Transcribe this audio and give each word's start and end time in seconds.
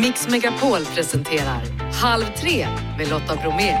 Mix 0.00 0.28
Megapol 0.28 0.84
presenterar 0.84 1.62
Halv 1.92 2.24
tre 2.40 2.68
med 2.98 3.08
Lotta 3.10 3.36
Bromé. 3.36 3.74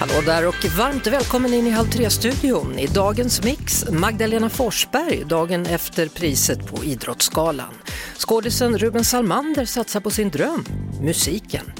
Hallå 0.00 0.22
där 0.26 0.48
och 0.48 0.64
varmt 0.78 1.06
välkommen 1.06 1.54
in 1.54 1.66
i 1.66 1.70
Halv 1.70 1.88
tre-studion. 1.88 2.78
I 2.78 2.86
dagens 2.86 3.44
mix 3.44 3.84
Magdalena 3.90 4.48
Forsberg 4.48 5.24
dagen 5.24 5.66
efter 5.66 6.08
priset 6.08 6.66
på 6.66 6.84
Idrottsgalan. 6.84 7.74
Skådisen 8.26 8.78
Ruben 8.78 9.04
Salmander 9.04 9.64
satsar 9.64 10.00
på 10.00 10.10
sin 10.10 10.30
dröm, 10.30 10.64
musiken. 11.00 11.72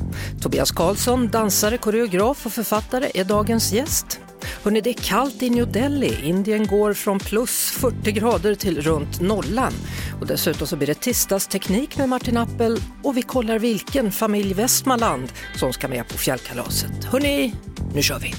Tobias 0.43 0.71
Karlsson, 0.71 1.29
dansare, 1.29 1.79
koreograf 1.79 2.47
och 2.47 2.53
författare 2.53 3.11
är 3.15 3.25
dagens 3.25 3.73
gäst. 3.73 4.21
Hörrni, 4.63 4.81
det 4.81 4.91
är 4.91 4.95
kallt 4.95 5.43
i 5.43 5.51
New 5.51 5.73
Delhi. 5.73 6.29
Indien 6.29 6.67
går 6.67 6.95
från 6.95 7.19
plus 7.19 7.71
40 7.71 8.13
grader 8.13 8.55
till 8.55 8.81
runt 8.81 9.21
nollan. 9.21 9.73
Och 10.21 10.27
dessutom 10.27 10.67
så 10.67 10.77
blir 10.77 10.87
det 10.87 10.95
tisdagsteknik 10.95 11.99
med 11.99 12.09
Martin 12.09 12.37
Appel 12.37 12.79
och 13.03 13.17
vi 13.17 13.23
kollar 13.23 13.59
vilken 13.59 14.13
familj 14.13 14.55
Västmanland 14.55 15.33
som 15.57 15.73
ska 15.73 15.89
med 15.89 16.09
på 16.09 16.19
fjällkalaset. 16.19 17.05
Hörrni, 17.05 17.55
nu 17.95 18.03
kör 18.03 18.19
vi! 18.19 18.35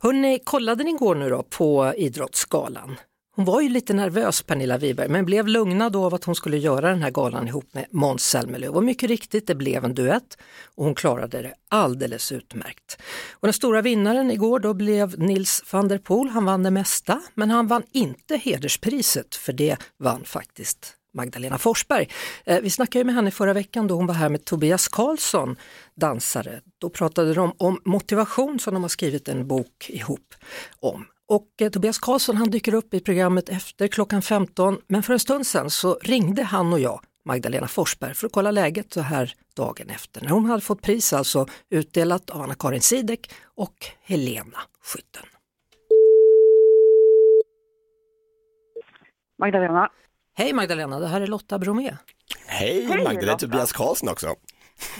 Hörrni, 0.00 0.38
kollade 0.44 0.84
ni 0.84 0.90
igår 0.90 1.14
nu 1.14 1.30
då 1.30 1.42
på 1.42 1.94
Idrottsgalan? 1.96 2.96
Hon 3.34 3.44
var 3.44 3.60
ju 3.60 3.68
lite 3.68 3.92
nervös 3.92 4.42
Pernilla 4.42 4.78
Wiberg 4.78 5.08
men 5.08 5.24
blev 5.24 5.48
lugnad 5.48 5.96
av 5.96 6.14
att 6.14 6.24
hon 6.24 6.34
skulle 6.34 6.56
göra 6.58 6.88
den 6.88 7.02
här 7.02 7.10
galan 7.10 7.48
ihop 7.48 7.74
med 7.74 7.86
Måns 7.90 8.24
Zelmerlöw 8.24 8.76
och 8.76 8.84
mycket 8.84 9.08
riktigt 9.08 9.46
det 9.46 9.54
blev 9.54 9.84
en 9.84 9.94
duett 9.94 10.38
och 10.74 10.84
hon 10.84 10.94
klarade 10.94 11.42
det 11.42 11.54
alldeles 11.68 12.32
utmärkt. 12.32 13.02
Och 13.32 13.46
den 13.46 13.52
stora 13.52 13.82
vinnaren 13.82 14.30
igår 14.30 14.60
då 14.60 14.74
blev 14.74 15.18
Nils 15.18 15.64
van 15.72 15.88
der 15.88 15.98
Poel, 15.98 16.28
han 16.28 16.44
vann 16.44 16.62
det 16.62 16.70
mesta 16.70 17.22
men 17.34 17.50
han 17.50 17.66
vann 17.66 17.82
inte 17.92 18.36
hederspriset 18.36 19.34
för 19.34 19.52
det 19.52 19.76
vann 19.98 20.24
faktiskt 20.24 20.96
Magdalena 21.14 21.58
Forsberg. 21.58 22.08
Eh, 22.44 22.60
vi 22.60 22.70
snackade 22.70 23.04
med 23.04 23.14
henne 23.14 23.30
förra 23.30 23.52
veckan 23.52 23.86
då 23.86 23.94
hon 23.94 24.06
var 24.06 24.14
här 24.14 24.28
med 24.28 24.44
Tobias 24.44 24.88
Karlsson, 24.88 25.56
dansare. 25.94 26.60
Då 26.78 26.90
pratade 26.90 27.34
de 27.34 27.52
om 27.58 27.80
motivation 27.84 28.58
som 28.58 28.74
de 28.74 28.82
har 28.82 28.88
skrivit 28.88 29.28
en 29.28 29.46
bok 29.46 29.90
ihop 29.90 30.34
om. 30.80 31.04
Och 31.32 31.48
eh, 31.60 31.70
Tobias 31.70 31.98
Karlsson 31.98 32.36
han 32.36 32.50
dyker 32.50 32.74
upp 32.74 32.94
i 32.94 33.00
programmet 33.00 33.48
efter 33.48 33.88
klockan 33.88 34.22
15 34.22 34.78
men 34.86 35.02
för 35.02 35.12
en 35.12 35.18
stund 35.18 35.46
sedan 35.46 35.70
så 35.70 35.98
ringde 36.02 36.42
han 36.42 36.72
och 36.72 36.80
jag 36.80 37.00
Magdalena 37.24 37.68
Forsberg 37.68 38.14
för 38.14 38.26
att 38.26 38.32
kolla 38.32 38.50
läget 38.50 38.92
så 38.92 39.00
här 39.00 39.34
dagen 39.56 39.90
efter 39.90 40.20
när 40.20 40.28
hon 40.28 40.44
hade 40.44 40.60
fått 40.60 40.82
pris 40.82 41.12
alltså 41.12 41.46
utdelat 41.70 42.30
av 42.30 42.42
Anna-Karin 42.42 42.80
Sidek 42.80 43.32
och 43.44 43.74
Helena 44.02 44.58
Skytten. 44.84 45.26
Magdalena. 49.38 49.90
Hej 50.34 50.52
Magdalena, 50.52 50.98
det 50.98 51.06
här 51.06 51.20
är 51.20 51.26
Lotta 51.26 51.58
Bromé. 51.58 51.96
Hej, 52.46 52.86
Hej, 52.86 53.04
Magda, 53.04 53.20
det 53.20 53.26
är 53.26 53.26
Lotta. 53.26 53.38
Tobias 53.38 53.72
Karlsson 53.72 54.08
också. 54.08 54.34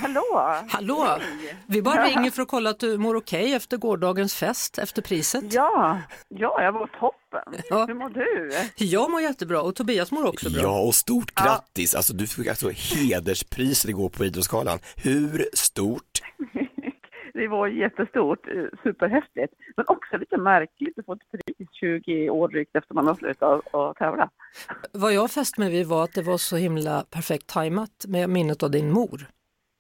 Hallå! 0.01 0.55
Hallå! 0.69 1.19
Vi 1.67 1.83
bara 1.83 2.05
ringer 2.05 2.31
för 2.31 2.43
att 2.43 2.49
kolla 2.49 2.71
att 2.71 2.79
du 2.81 2.99
mår 2.99 3.15
okej 3.17 3.53
efter 3.55 3.77
gårdagens 3.77 4.35
fest, 4.35 4.79
efter 4.79 5.03
priset. 5.03 5.45
Ja, 5.53 5.99
ja, 6.29 6.63
jag 6.63 6.73
var 6.73 6.87
toppen. 6.87 7.63
Ja. 7.71 7.85
Hur 7.87 7.95
mår 7.95 8.09
du? 8.09 8.51
Jag 8.85 9.11
mår 9.11 9.21
jättebra 9.21 9.63
och 9.63 9.75
Tobias 9.75 10.13
mår 10.13 10.27
också 10.27 10.51
bra. 10.51 10.63
Ja, 10.63 10.81
och 10.81 10.95
stort 10.95 11.35
grattis! 11.35 11.95
Alltså, 11.95 12.13
du 12.15 12.27
fick 12.27 12.47
alltså 12.47 12.71
hederspriset 12.71 13.91
igår 13.91 14.09
på 14.09 14.25
Idrottsgalan. 14.25 14.79
Hur 14.97 15.49
stort? 15.53 16.23
Det 17.35 17.49
var 17.49 17.67
jättestort, 17.69 18.47
eh, 18.49 18.65
superhäftigt, 18.83 19.53
men 19.77 19.85
också 19.89 20.17
lite 20.17 20.37
märkligt 20.37 20.99
att 20.99 21.07
få 21.07 21.13
ett 21.13 21.31
pris 21.31 21.69
20 21.73 22.31
år 22.31 22.49
drygt 22.49 22.77
efter 22.77 22.95
man 22.95 23.07
har 23.07 23.15
slutat 23.15 23.75
att 23.75 23.97
tävla. 23.97 24.31
Vad 24.93 25.13
jag 25.15 25.31
fäst 25.31 25.59
mig 25.59 25.71
vid 25.71 25.87
var 25.87 26.05
att 26.05 26.13
det 26.15 26.23
var 26.23 26.39
så 26.39 26.57
himla 26.57 27.05
perfekt 27.11 27.47
tajmat 27.47 28.05
med 28.09 28.31
minnet 28.31 28.63
av 28.63 28.71
din 28.71 28.91
mor. 28.93 29.27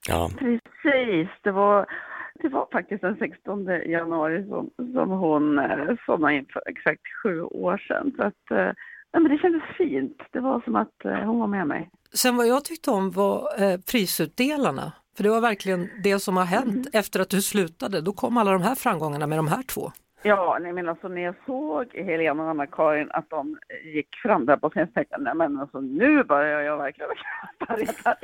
Ja, 0.09 0.31
Precis, 0.39 1.29
det 1.43 1.51
var, 1.51 1.87
det 2.35 2.49
var 2.49 2.69
faktiskt 2.73 3.03
den 3.03 3.17
16 3.17 3.67
januari 3.67 4.49
som, 4.49 4.71
som 4.77 5.11
hon 5.11 5.59
eh, 5.59 5.97
somnade 6.07 6.35
in 6.35 6.47
för 6.53 6.63
exakt 6.67 7.03
sju 7.23 7.43
år 7.43 7.79
sedan. 7.89 8.13
Så 8.17 8.23
att, 8.23 8.51
eh, 8.51 8.73
nej, 9.13 9.23
men 9.23 9.25
det 9.25 9.39
kändes 9.39 9.63
fint. 9.79 10.23
Det 10.31 10.41
var 10.41 10.61
som 10.61 10.77
att 10.77 11.05
eh, 11.05 11.13
hon 11.13 11.39
var 11.39 11.47
med 11.47 11.67
mig. 11.67 11.91
Sen 12.15 12.37
vad 12.37 12.47
jag 12.47 12.65
tyckte 12.65 12.91
om 12.91 13.11
var 13.11 13.63
eh, 13.63 13.81
prisutdelarna. 13.93 14.93
För 15.17 15.23
det 15.23 15.31
var 15.31 15.41
verkligen 15.41 15.89
det 16.05 16.19
som 16.19 16.37
har 16.37 16.45
hänt 16.45 16.89
efter 16.93 17.21
att 17.21 17.31
du 17.31 17.43
slutade. 17.43 18.01
Då 18.01 18.13
kom 18.13 18.37
alla 18.37 18.53
de 18.53 18.63
här 18.63 18.75
framgångarna 18.75 19.27
med 19.27 19.39
de 19.39 19.49
här 19.49 19.63
två. 19.63 19.93
Ja, 20.25 20.59
nej, 20.61 20.73
men 20.73 20.89
alltså 20.89 21.09
när 21.09 21.23
jag 21.23 21.35
såg 21.47 21.95
Helena 21.95 22.43
och 22.43 22.51
Anna-Karin 22.51 23.11
att 23.11 23.31
de 23.31 23.59
gick 23.85 24.17
fram 24.23 24.47
där 24.47 24.57
på 24.57 24.71
scenen 24.71 24.89
så 24.89 24.93
tänkte 24.95 25.15
jag, 25.15 25.23
nej 25.23 25.35
men 25.35 25.61
alltså 25.61 25.81
nu 25.81 26.25
börjar 26.25 26.61
jag 26.61 26.77
verkligen 26.77 27.11
börja 27.69 28.17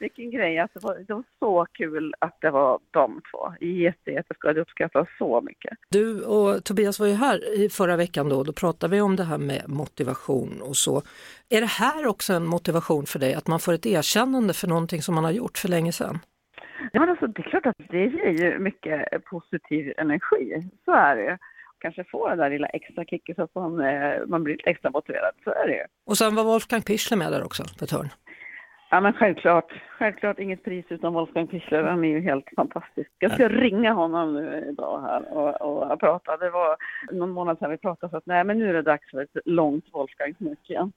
Vilken 0.00 0.30
grej, 0.30 0.58
alltså, 0.58 0.78
det, 0.78 0.86
var, 0.86 0.98
det 0.98 1.14
var 1.14 1.24
så 1.38 1.66
kul 1.72 2.14
att 2.18 2.36
det 2.40 2.50
var 2.50 2.78
de 2.90 3.20
två. 3.30 3.66
Jätte, 3.66 4.10
jätteskoj, 4.10 4.54
det 4.54 4.60
uppskattas 4.60 5.08
så 5.18 5.40
mycket. 5.40 5.78
Du 5.88 6.24
och 6.24 6.64
Tobias 6.64 7.00
var 7.00 7.06
ju 7.06 7.14
här 7.14 7.58
i 7.58 7.68
förra 7.68 7.96
veckan 7.96 8.28
då, 8.28 8.42
då 8.42 8.52
pratade 8.52 8.94
vi 8.94 9.00
om 9.00 9.16
det 9.16 9.24
här 9.24 9.38
med 9.38 9.62
motivation 9.66 10.62
och 10.62 10.76
så. 10.76 11.02
Är 11.48 11.60
det 11.60 11.66
här 11.66 12.06
också 12.06 12.32
en 12.32 12.46
motivation 12.46 13.06
för 13.06 13.18
dig, 13.18 13.34
att 13.34 13.46
man 13.46 13.60
får 13.60 13.72
ett 13.72 13.86
erkännande 13.86 14.54
för 14.54 14.68
någonting 14.68 15.02
som 15.02 15.14
man 15.14 15.24
har 15.24 15.32
gjort 15.32 15.58
för 15.58 15.68
länge 15.68 15.92
sedan? 15.92 16.18
Ja, 16.92 17.10
alltså, 17.10 17.26
det 17.26 17.40
är 17.42 17.50
klart 17.50 17.66
att 17.66 17.76
det 17.90 18.04
ger 18.06 18.30
ju 18.30 18.58
mycket 18.58 19.24
positiv 19.24 19.92
energi, 19.96 20.70
så 20.84 20.92
är 20.92 21.16
det 21.16 21.22
ju. 21.22 21.36
Kanske 21.78 22.04
få 22.04 22.28
den 22.28 22.38
där 22.38 22.50
lilla 22.50 22.66
extra 22.66 23.04
kicken 23.04 23.34
så 23.34 23.42
att 23.42 23.54
man, 23.54 23.80
eh, 23.80 24.26
man 24.26 24.44
blir 24.44 24.56
lite 24.56 24.70
extra 24.70 24.90
motiverad, 24.90 25.32
så 25.44 25.50
är 25.50 25.66
det 25.66 25.74
ju. 25.74 25.84
Och 26.06 26.18
sen 26.18 26.34
var 26.34 26.44
Wolfgang 26.44 26.82
Pichler 26.82 27.18
med 27.18 27.32
där 27.32 27.44
också 27.44 27.64
på 27.78 27.84
ett 27.84 27.90
hörn. 27.90 28.08
Ja 28.92 29.00
men 29.00 29.12
självklart, 29.12 29.72
självklart 29.98 30.38
inget 30.38 30.64
pris 30.64 30.84
utan 30.88 31.12
Wolfgang 31.12 31.46
Pichler, 31.46 31.82
han 31.82 32.04
är 32.04 32.08
ju 32.08 32.20
helt 32.20 32.48
fantastisk. 32.56 33.10
Jag 33.18 33.32
ska 33.32 33.48
ringa 33.48 33.92
honom 33.92 34.34
nu 34.34 34.68
idag 34.72 35.00
här 35.00 35.32
och, 35.32 35.90
och 35.92 36.00
prata. 36.00 36.36
Det 36.36 36.50
var 36.50 36.76
någon 37.12 37.30
månad 37.30 37.58
sedan 37.58 37.70
vi 37.70 37.76
pratade 37.76 38.10
så 38.10 38.16
att 38.16 38.26
nej 38.26 38.44
men 38.44 38.58
nu 38.58 38.68
är 38.68 38.72
det 38.72 38.82
dags 38.82 39.10
för 39.10 39.22
ett 39.22 39.36
långt 39.44 39.84
Wolfgang-smyck 39.92 40.70
igen. 40.70 40.92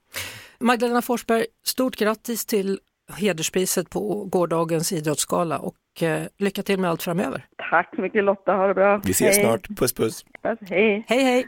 Magdalena 0.58 1.02
Forsberg, 1.02 1.44
stort 1.62 1.96
grattis 1.96 2.46
till 2.46 2.78
hederspriset 3.12 3.90
på 3.90 4.24
gårdagens 4.24 4.92
idrottsgala 4.92 5.58
och 5.58 6.02
eh, 6.02 6.22
lycka 6.38 6.62
till 6.62 6.78
med 6.80 6.90
allt 6.90 7.02
framöver. 7.02 7.46
Tack 7.70 7.90
så 7.96 8.02
mycket 8.02 8.24
Lotta, 8.24 8.52
ha 8.52 8.66
det 8.66 8.74
bra. 8.74 9.00
vi 9.04 9.10
ses 9.10 9.36
Hej. 9.36 9.44
snart. 9.44 9.68
Puss 9.76 9.92
puss! 9.92 10.24
Hej. 10.68 11.04
Hej 11.08 11.22
hej! 11.24 11.46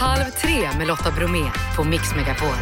Halv 0.00 0.24
tre 0.24 0.78
med 0.78 0.86
Lotta 0.86 1.10
Bromé 1.18 1.50
på 1.76 1.84
Mix 1.84 2.14
Megapol. 2.16 2.54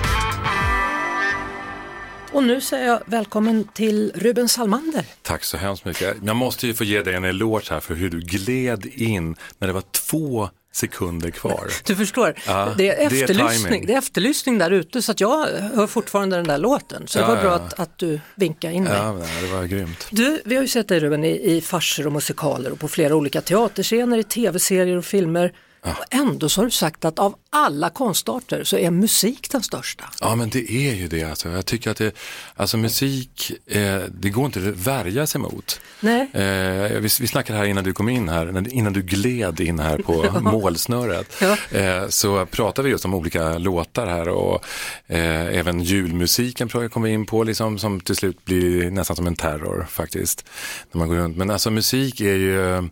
Och 2.32 2.42
nu 2.44 2.60
säger 2.60 2.86
jag 2.86 3.00
välkommen 3.06 3.64
till 3.64 4.12
Ruben 4.14 4.48
Salmander. 4.48 5.04
Tack 5.22 5.44
så 5.44 5.56
hemskt 5.56 5.84
mycket. 5.84 6.16
Jag 6.24 6.36
måste 6.36 6.66
ju 6.66 6.74
få 6.74 6.84
ge 6.84 7.02
dig 7.02 7.14
en 7.14 7.24
eloge 7.24 7.70
här 7.70 7.80
för 7.80 7.94
hur 7.94 8.10
du 8.10 8.20
gled 8.20 8.86
in 8.86 9.36
när 9.58 9.66
det 9.68 9.74
var 9.74 9.82
två 10.10 10.48
sekunder 10.76 11.30
kvar. 11.30 11.66
Du 11.84 11.96
förstår, 11.96 12.34
Ja, 12.46 12.74
det, 12.78 12.88
är 12.88 13.10
det 13.10 13.20
efterlysning, 13.20 13.64
timing. 13.64 13.86
det 13.86 13.92
är 13.94 13.98
efterlysning 13.98 14.58
där 14.58 14.70
ute 14.70 15.02
så 15.02 15.12
att 15.12 15.20
jag 15.20 15.46
hör 15.74 15.86
fortfarande 15.86 16.36
den 16.36 16.46
där 16.46 16.58
låten. 16.58 17.06
Så 17.06 17.18
det 17.18 17.24
Ja, 17.24 17.28
var 17.34 17.42
bra 17.42 17.50
ja. 17.50 17.54
att, 17.54 17.80
att 17.80 17.98
du 17.98 18.20
vinkade 18.34 18.74
in 18.74 18.84
mig. 18.84 18.92
Ja, 18.96 19.18
det 19.42 19.46
var 19.52 19.64
grymt. 19.64 20.06
Du, 20.10 20.40
vi 20.44 20.54
har 20.54 20.62
ju 20.62 20.68
sett 20.68 20.88
dig 20.88 21.00
Ruben 21.00 21.24
i, 21.24 21.56
i 21.56 21.60
farser 21.60 22.06
och 22.06 22.12
musikaler 22.12 22.72
och 22.72 22.78
på 22.80 22.88
flera 22.88 23.14
olika 23.16 23.40
teaterscener, 23.40 24.18
i 24.18 24.22
tv-serier 24.24 24.96
och 24.96 25.04
filmer. 25.04 25.52
Och 25.90 26.04
ändå 26.10 26.48
så 26.48 26.60
har 26.60 26.64
du 26.64 26.70
sagt 26.70 27.04
att 27.04 27.18
av 27.18 27.34
alla 27.50 27.90
konstarter 27.90 28.64
så 28.64 28.76
är 28.76 28.90
musik 28.90 29.50
den 29.50 29.62
största. 29.62 30.04
Ja 30.20 30.36
men 30.36 30.50
det 30.50 30.72
är 30.72 30.94
ju 30.94 31.08
det 31.08 31.24
alltså. 31.24 31.48
Jag 31.48 31.66
tycker 31.66 31.90
att 31.90 31.96
det, 31.96 32.14
alltså 32.56 32.76
musik, 32.76 33.52
eh, 33.66 34.00
det 34.08 34.30
går 34.30 34.46
inte 34.46 34.58
att 34.58 34.64
värja 34.64 35.26
sig 35.26 35.40
mot. 35.40 35.80
Nej. 36.00 36.20
Eh, 36.32 37.00
vi, 37.00 37.08
vi 37.20 37.26
snackade 37.26 37.58
här 37.58 37.66
innan 37.66 37.84
du 37.84 37.92
kom 37.92 38.08
in 38.08 38.28
här, 38.28 38.74
innan 38.74 38.92
du 38.92 39.02
gled 39.02 39.60
in 39.60 39.78
här 39.78 39.98
på 39.98 40.40
målsnöret. 40.40 41.36
Ja. 41.40 41.78
Eh, 41.78 42.08
så 42.08 42.46
pratade 42.46 42.86
vi 42.86 42.92
just 42.92 43.04
om 43.04 43.14
olika 43.14 43.58
låtar 43.58 44.06
här 44.06 44.28
och 44.28 44.64
eh, 45.06 45.58
även 45.58 45.80
julmusiken 45.80 46.68
kom 46.68 47.02
vi 47.02 47.10
in 47.10 47.26
på, 47.26 47.44
liksom, 47.44 47.78
som 47.78 48.00
till 48.00 48.16
slut 48.16 48.44
blir 48.44 48.90
nästan 48.90 49.16
som 49.16 49.26
en 49.26 49.36
terror 49.36 49.86
faktiskt. 49.90 50.44
När 50.92 50.98
man 50.98 51.08
går 51.08 51.16
runt. 51.16 51.36
Men 51.36 51.50
alltså 51.50 51.70
musik 51.70 52.20
är 52.20 52.34
ju, 52.34 52.76
eh, 52.76 52.82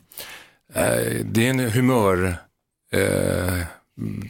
det 1.25 1.47
är 1.47 1.51
en 1.51 1.71
humör, 1.71 2.37
eh, 2.93 3.59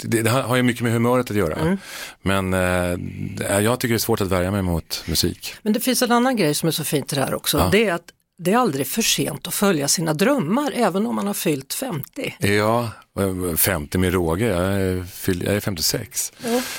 det, 0.04 0.22
det 0.22 0.30
har 0.30 0.56
ju 0.56 0.62
mycket 0.62 0.82
med 0.82 0.92
humöret 0.92 1.30
att 1.30 1.36
göra. 1.36 1.54
Mm. 1.56 1.76
Men 2.22 2.54
eh, 2.54 3.58
jag 3.58 3.80
tycker 3.80 3.92
det 3.94 3.96
är 3.96 3.98
svårt 3.98 4.20
att 4.20 4.28
värja 4.28 4.50
mig 4.50 4.62
mot 4.62 5.04
musik. 5.08 5.54
Men 5.62 5.72
det 5.72 5.80
finns 5.80 6.02
en 6.02 6.12
annan 6.12 6.36
grej 6.36 6.54
som 6.54 6.66
är 6.66 6.70
så 6.72 6.84
fint 6.84 7.12
i 7.12 7.16
det 7.16 7.22
här 7.22 7.34
också. 7.34 7.58
Ja. 7.58 7.68
Det 7.72 7.86
är 7.88 7.92
att 7.92 8.04
det 8.38 8.52
är 8.52 8.56
aldrig 8.56 8.86
för 8.86 9.02
sent 9.02 9.46
att 9.48 9.54
följa 9.54 9.88
sina 9.88 10.14
drömmar 10.14 10.72
även 10.74 11.06
om 11.06 11.14
man 11.14 11.26
har 11.26 11.34
fyllt 11.34 11.74
50. 11.74 12.36
Ja, 12.38 12.90
50 13.56 13.98
med 13.98 14.12
råge, 14.12 14.46
jag 14.46 14.62
är, 14.64 15.02
fyll- 15.12 15.44
jag 15.44 15.54
är 15.54 15.60
56. 15.60 16.32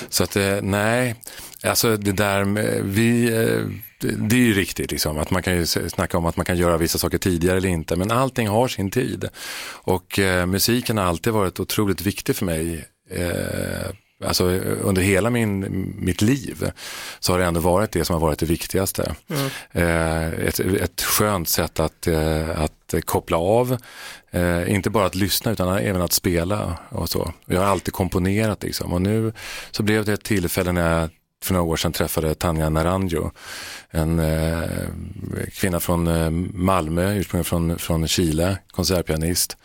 Så 0.08 0.24
att 0.24 0.36
eh, 0.36 0.58
nej, 0.62 1.14
alltså 1.62 1.96
det 1.96 2.12
där 2.12 2.44
med, 2.44 2.80
vi, 2.84 3.24
eh, 3.44 3.60
det- 4.12 4.36
är 4.36 4.40
ju 4.40 4.54
riktigt 4.54 4.90
liksom, 4.90 5.18
att 5.18 5.30
man 5.30 5.42
kan 5.42 5.56
ju 5.56 5.66
snacka 5.66 6.18
om 6.18 6.26
att 6.26 6.36
man 6.36 6.46
kan 6.46 6.56
göra 6.56 6.76
vissa 6.76 6.98
saker 6.98 7.18
tidigare 7.18 7.56
eller 7.56 7.68
inte, 7.68 7.96
men 7.96 8.10
allting 8.10 8.48
har 8.48 8.68
sin 8.68 8.90
tid. 8.90 9.28
Och 9.66 10.18
eh, 10.18 10.46
musiken 10.46 10.98
har 10.98 11.04
alltid 11.04 11.32
varit 11.32 11.60
otroligt 11.60 12.00
viktig 12.02 12.36
för 12.36 12.44
mig. 12.44 12.84
Eh, 13.10 13.90
Alltså 14.24 14.44
under 14.82 15.02
hela 15.02 15.30
min, 15.30 15.66
mitt 15.98 16.22
liv 16.22 16.70
så 17.20 17.32
har 17.32 17.38
det 17.38 17.44
ändå 17.44 17.60
varit 17.60 17.92
det 17.92 18.04
som 18.04 18.14
har 18.14 18.20
varit 18.20 18.38
det 18.38 18.46
viktigaste. 18.46 19.14
Eh, 19.72 20.28
ett, 20.28 20.60
ett 20.60 21.02
skönt 21.02 21.48
sätt 21.48 21.80
att, 21.80 22.06
eh, 22.06 22.60
att 22.62 22.94
koppla 23.04 23.36
av, 23.36 23.76
eh, 24.30 24.74
inte 24.74 24.90
bara 24.90 25.06
att 25.06 25.14
lyssna 25.14 25.52
utan 25.52 25.78
även 25.78 26.02
att 26.02 26.12
spela 26.12 26.78
och 26.88 27.08
så. 27.10 27.32
Jag 27.46 27.60
har 27.60 27.66
alltid 27.66 27.94
komponerat 27.94 28.62
liksom 28.62 28.92
och 28.92 29.02
nu 29.02 29.32
så 29.70 29.82
blev 29.82 30.04
det 30.04 30.12
ett 30.12 30.24
tillfälle 30.24 30.72
när 30.72 31.00
jag 31.00 31.10
för 31.44 31.54
några 31.54 31.66
år 31.66 31.76
sedan 31.76 31.92
träffade 31.92 32.34
Tanja 32.34 32.68
Naranjo, 32.68 33.30
en 33.90 34.18
eh, 34.18 34.68
kvinna 35.52 35.80
från 35.80 36.06
eh, 36.06 36.30
Malmö, 36.54 37.14
ursprungligen 37.14 37.44
från, 37.44 37.78
från 37.78 38.08
Chile, 38.08 38.58
konsertpianist. 38.70 39.56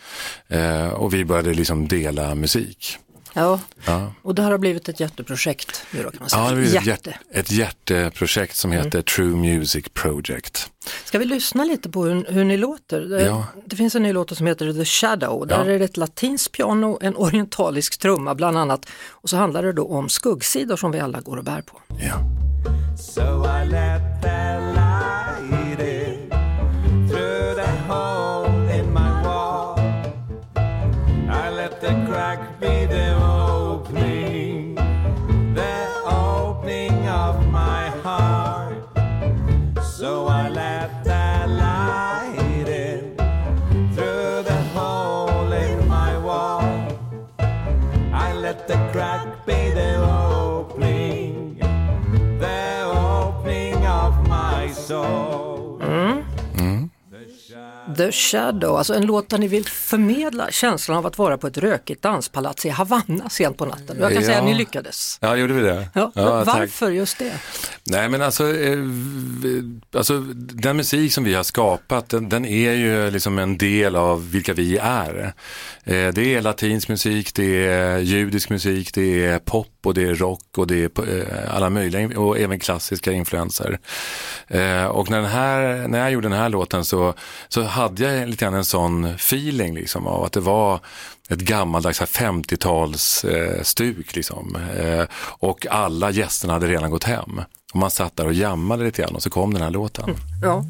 Eh, 0.48 0.88
och 0.88 1.14
vi 1.14 1.26
började 1.26 1.54
liksom 1.54 1.88
dela 1.88 2.36
musik. 2.36 2.98
Ja, 3.34 3.60
Ja. 3.86 4.14
och 4.22 4.36
det 4.36 4.42
här 4.42 4.52
har 4.52 4.58
blivit 4.58 4.90
ett 4.90 5.00
jätteprojekt 5.00 5.84
nu 5.92 6.04
då 6.04 6.10
kan 6.12 6.18
man 6.20 6.30
säga. 6.30 6.44
Ja, 6.44 6.52
det 6.52 6.62
Hjärte. 6.66 6.88
hjärte. 6.90 7.14
ett 7.32 7.52
hjärteprojekt 7.52 8.56
som 8.56 8.72
heter 8.72 9.02
True 9.02 9.36
Music 9.36 9.86
Project. 9.94 10.72
Ska 11.06 11.20
vi 11.20 11.26
lyssna 11.26 11.64
lite 11.64 11.90
på 11.90 12.04
hur, 12.06 12.26
hur 12.30 12.46
ni 12.46 12.58
låter? 12.58 13.02
Det, 13.02 13.22
Ja. 13.26 13.46
det 13.66 13.76
finns 13.76 13.96
en 13.96 14.04
ny 14.04 14.14
låt 14.14 14.38
som 14.38 14.48
heter 14.48 14.74
The 14.74 14.86
Shadow. 14.86 15.48
Där 15.48 15.66
Ja. 15.66 15.72
är 15.74 15.80
det 15.80 15.86
ett 15.86 15.98
latinskt 15.98 16.52
piano, 16.52 16.98
en 17.02 17.16
orientalisk 17.16 17.98
trumma 18.00 18.36
bland 18.36 18.58
annat. 18.58 18.86
Och 19.10 19.30
så 19.30 19.38
handlar 19.38 19.64
det 19.64 19.74
då 19.74 19.88
om 19.88 20.10
skuggsidor 20.10 20.76
som 20.78 20.92
vi 20.92 21.00
alla 21.00 21.22
går 21.22 21.38
och 21.38 21.44
bär 21.44 21.62
på. 21.62 21.82
Ja. 22.02 22.16
So 22.98 23.46
The 58.00 58.12
Shadow, 58.12 58.76
alltså 58.78 58.94
en 58.94 59.06
låt 59.06 59.30
där 59.30 59.38
ni 59.38 59.48
vill 59.48 59.66
förmedla 59.66 60.52
känslan 60.52 60.98
av 60.98 61.06
att 61.06 61.18
vara 61.18 61.38
på 61.38 61.48
ett 61.48 61.58
rökigt 61.58 62.02
danspalats 62.02 62.66
i 62.66 62.70
Havanna 62.70 63.30
sent 63.30 63.58
på 63.58 63.66
natten. 63.66 63.98
Jag 64.00 64.12
kan 64.14 64.22
Ja. 64.22 64.28
säga 64.28 64.40
att 64.40 64.46
ni 64.46 64.54
lyckades. 64.54 65.18
Ja, 65.22 65.36
gjorde 65.36 65.54
vi 65.54 65.62
det? 65.62 65.90
Ja, 65.94 66.12
tack. 66.16 66.46
varför 66.48 66.90
just 66.92 67.18
det? 67.20 67.34
Nej 67.84 68.10
men 68.10 68.22
alltså, 68.22 68.58
eh, 68.58 68.78
alltså 69.96 70.20
den 70.36 70.78
musik 70.78 71.14
som 71.14 71.24
vi 71.24 71.34
har 71.34 71.44
skapat 71.44 72.10
den, 72.10 72.30
den 72.30 72.46
är 72.46 72.72
ju 72.74 73.12
liksom 73.12 73.40
en 73.40 73.58
del 73.58 73.96
av 73.96 74.32
vilka 74.32 74.54
vi 74.54 74.78
är. 74.78 75.34
Eh, 75.84 76.08
det 76.08 76.36
är 76.36 76.42
latinsk 76.42 76.88
musik, 76.90 77.34
det 77.34 77.66
är 77.68 77.98
judisk 77.98 78.50
musik, 78.50 78.94
det 78.94 79.26
är 79.26 79.40
pop 79.40 79.79
och 79.86 79.94
det 79.94 80.04
är 80.04 80.16
rock 80.16 80.58
och 80.58 80.68
det 80.68 80.84
är 80.98 81.20
eh, 81.20 81.56
alla 81.56 81.70
möjliga 81.70 82.20
och 82.20 82.40
även 82.40 82.60
klassiska 82.60 83.12
influenser. 83.12 83.80
Eh, 84.48 84.86
och 84.86 85.10
när, 85.10 85.18
den 85.22 85.30
här, 85.30 85.88
när 85.88 86.00
jag 86.00 86.12
gjorde 86.12 86.30
den 86.30 86.38
här 86.38 86.50
låten 86.50 86.86
så, 86.86 87.14
så 87.48 87.64
hade 87.64 88.04
jag 88.04 88.30
lite 88.30 88.46
grann 88.46 88.54
en 88.54 88.66
sån 88.66 89.06
feeling 89.06 89.76
liksom 89.76 90.08
av 90.08 90.24
att 90.24 90.32
det 90.34 90.40
var 90.40 90.80
ett 91.30 91.40
gammaldags 91.40 92.00
här 92.00 92.08
50-tals 92.08 93.24
eh, 93.26 93.64
liksom. 94.14 94.58
Och 95.40 95.68
alla 95.70 96.12
gästerna 96.12 96.54
hade 96.54 96.68
redan 96.68 96.92
gått 96.92 97.04
hem. 97.04 97.42
Och 97.74 97.80
man 97.80 97.92
satt 97.92 98.16
där 98.16 98.26
och 98.26 98.34
jammade 98.34 98.84
lite 98.84 99.02
grann 99.02 99.16
och 99.16 99.24
så 99.24 99.30
kom 99.30 99.54
den 99.54 99.64
här 99.64 99.72
låten. 99.72 100.10
Ja. 100.44 100.64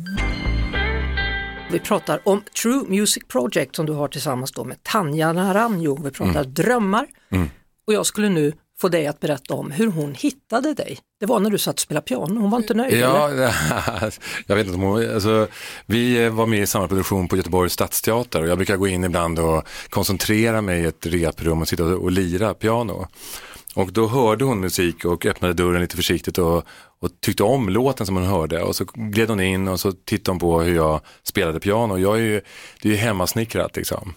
Vi 1.72 1.80
pratar 1.80 2.22
om 2.26 2.42
True 2.64 2.84
Music 2.88 3.24
Project 3.28 3.76
som 3.76 3.86
du 3.86 3.94
har 3.94 4.08
tillsammans 4.08 4.52
då 4.52 4.64
med 4.64 4.84
Tanja 4.84 5.34
Naranjo. 5.34 6.04
Vi 6.04 6.12
pratar 6.12 6.40
Mm. 6.40 6.54
drömmar 6.54 7.08
och 7.88 7.94
jag 7.94 8.06
skulle 8.06 8.30
nu 8.30 8.54
få 8.82 8.90
dig 8.90 9.08
att 9.08 9.20
berätta 9.20 9.54
om 9.54 9.72
hur 9.72 9.88
hon 9.88 10.16
hittade 10.16 10.74
dig. 10.74 10.98
Det 11.20 11.26
var 11.26 11.40
när 11.40 11.50
du 11.50 11.58
satt 11.58 11.76
och 11.76 11.80
spelade 11.80 12.06
piano, 12.06 12.42
hon 12.42 12.50
var 12.50 12.58
inte 12.58 12.74
nöjd 12.74 12.94
eller? 12.94 13.04
Ja, 13.04 14.12
jag 14.46 14.56
vet 14.56 14.66
inte 14.66 14.78
om 14.78 14.84
hon, 14.84 15.14
alltså, 15.14 15.48
vi 15.86 16.30
var 16.30 16.46
med 16.46 16.62
i 16.62 16.68
samma 16.68 16.88
produktion 16.88 17.28
på 17.28 17.38
Göteborgs 17.38 17.74
stadsteater 17.74 18.42
och 18.42 18.48
jag 18.48 18.58
brukar 18.58 18.78
gå 18.78 18.88
in 18.88 19.04
ibland 19.04 19.40
och 19.40 19.68
koncentrera 19.90 20.62
mig 20.62 20.82
i 20.82 20.86
ett 20.86 21.06
reprum 21.06 21.62
och 21.62 21.68
sitta 21.68 21.84
och, 21.84 22.04
och 22.04 22.12
lira 22.12 22.54
piano. 22.54 23.08
Och 23.76 23.94
då 23.94 24.08
hörde 24.08 24.46
hon 24.46 24.60
musik 24.60 25.06
och 25.06 25.26
öppnade 25.26 25.54
dörren 25.54 25.82
lite 25.82 25.96
försiktigt 25.96 26.38
och, 26.38 26.64
och 27.02 27.10
tyckte 27.22 27.44
om 27.44 27.70
låten 27.70 28.06
som 28.06 28.16
hon 28.16 28.26
hörde 28.26 28.62
och 28.62 28.76
så 28.76 28.86
gled 28.94 29.30
hon 29.30 29.40
in 29.40 29.68
och 29.68 29.80
så 29.80 29.92
tittade 29.92 30.32
hon 30.32 30.40
på 30.40 30.62
hur 30.62 30.76
jag 30.76 31.02
spelade 31.24 31.60
piano. 31.60 31.98
Jag 31.98 32.16
är 32.16 32.22
ju, 32.22 32.42
det 32.82 32.90
är 32.90 32.94
ju 32.94 32.98
hemmasnickrat 32.98 33.76
liksom. 33.76 34.14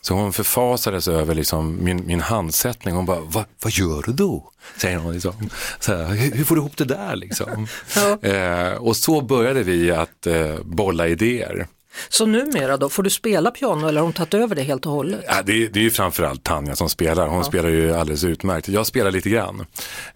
Så 0.00 0.14
hon 0.14 0.32
förfasades 0.32 1.08
över 1.08 1.34
liksom 1.34 1.84
min, 1.84 2.06
min 2.06 2.20
handsättning. 2.20 2.94
Hon 2.94 3.06
bara, 3.06 3.20
Va, 3.20 3.44
vad 3.62 3.72
gör 3.72 4.02
du 4.06 4.12
då? 4.12 4.50
Säger 4.76 4.98
hon 4.98 5.12
liksom. 5.12 5.32
Så 5.80 5.94
här, 5.96 6.04
hur, 6.06 6.36
hur 6.36 6.44
får 6.44 6.54
du 6.54 6.60
ihop 6.60 6.76
det 6.76 6.84
där 6.84 7.16
liksom? 7.16 7.66
eh, 8.22 8.72
och 8.72 8.96
så 8.96 9.20
började 9.20 9.62
vi 9.62 9.90
att 9.90 10.26
eh, 10.26 10.54
bolla 10.64 11.08
idéer. 11.08 11.66
Så 12.08 12.26
numera 12.26 12.76
då, 12.76 12.88
får 12.88 13.02
du 13.02 13.10
spela 13.10 13.50
piano 13.50 13.88
eller 13.88 14.00
har 14.00 14.04
hon 14.04 14.12
tagit 14.12 14.34
över 14.34 14.54
det 14.54 14.62
helt 14.62 14.86
och 14.86 14.92
hållet? 14.92 15.20
Ja, 15.26 15.42
det, 15.42 15.52
är, 15.52 15.68
det 15.68 15.78
är 15.78 15.82
ju 15.82 15.90
framförallt 15.90 16.44
Tanja 16.44 16.76
som 16.76 16.88
spelar. 16.88 17.26
Hon 17.26 17.44
spelar 17.44 17.68
ju 17.68 17.94
alldeles 17.94 18.24
utmärkt. 18.24 18.68
Jag 18.68 18.86
spelar 18.86 19.10
lite 19.10 19.30
grann. 19.30 19.66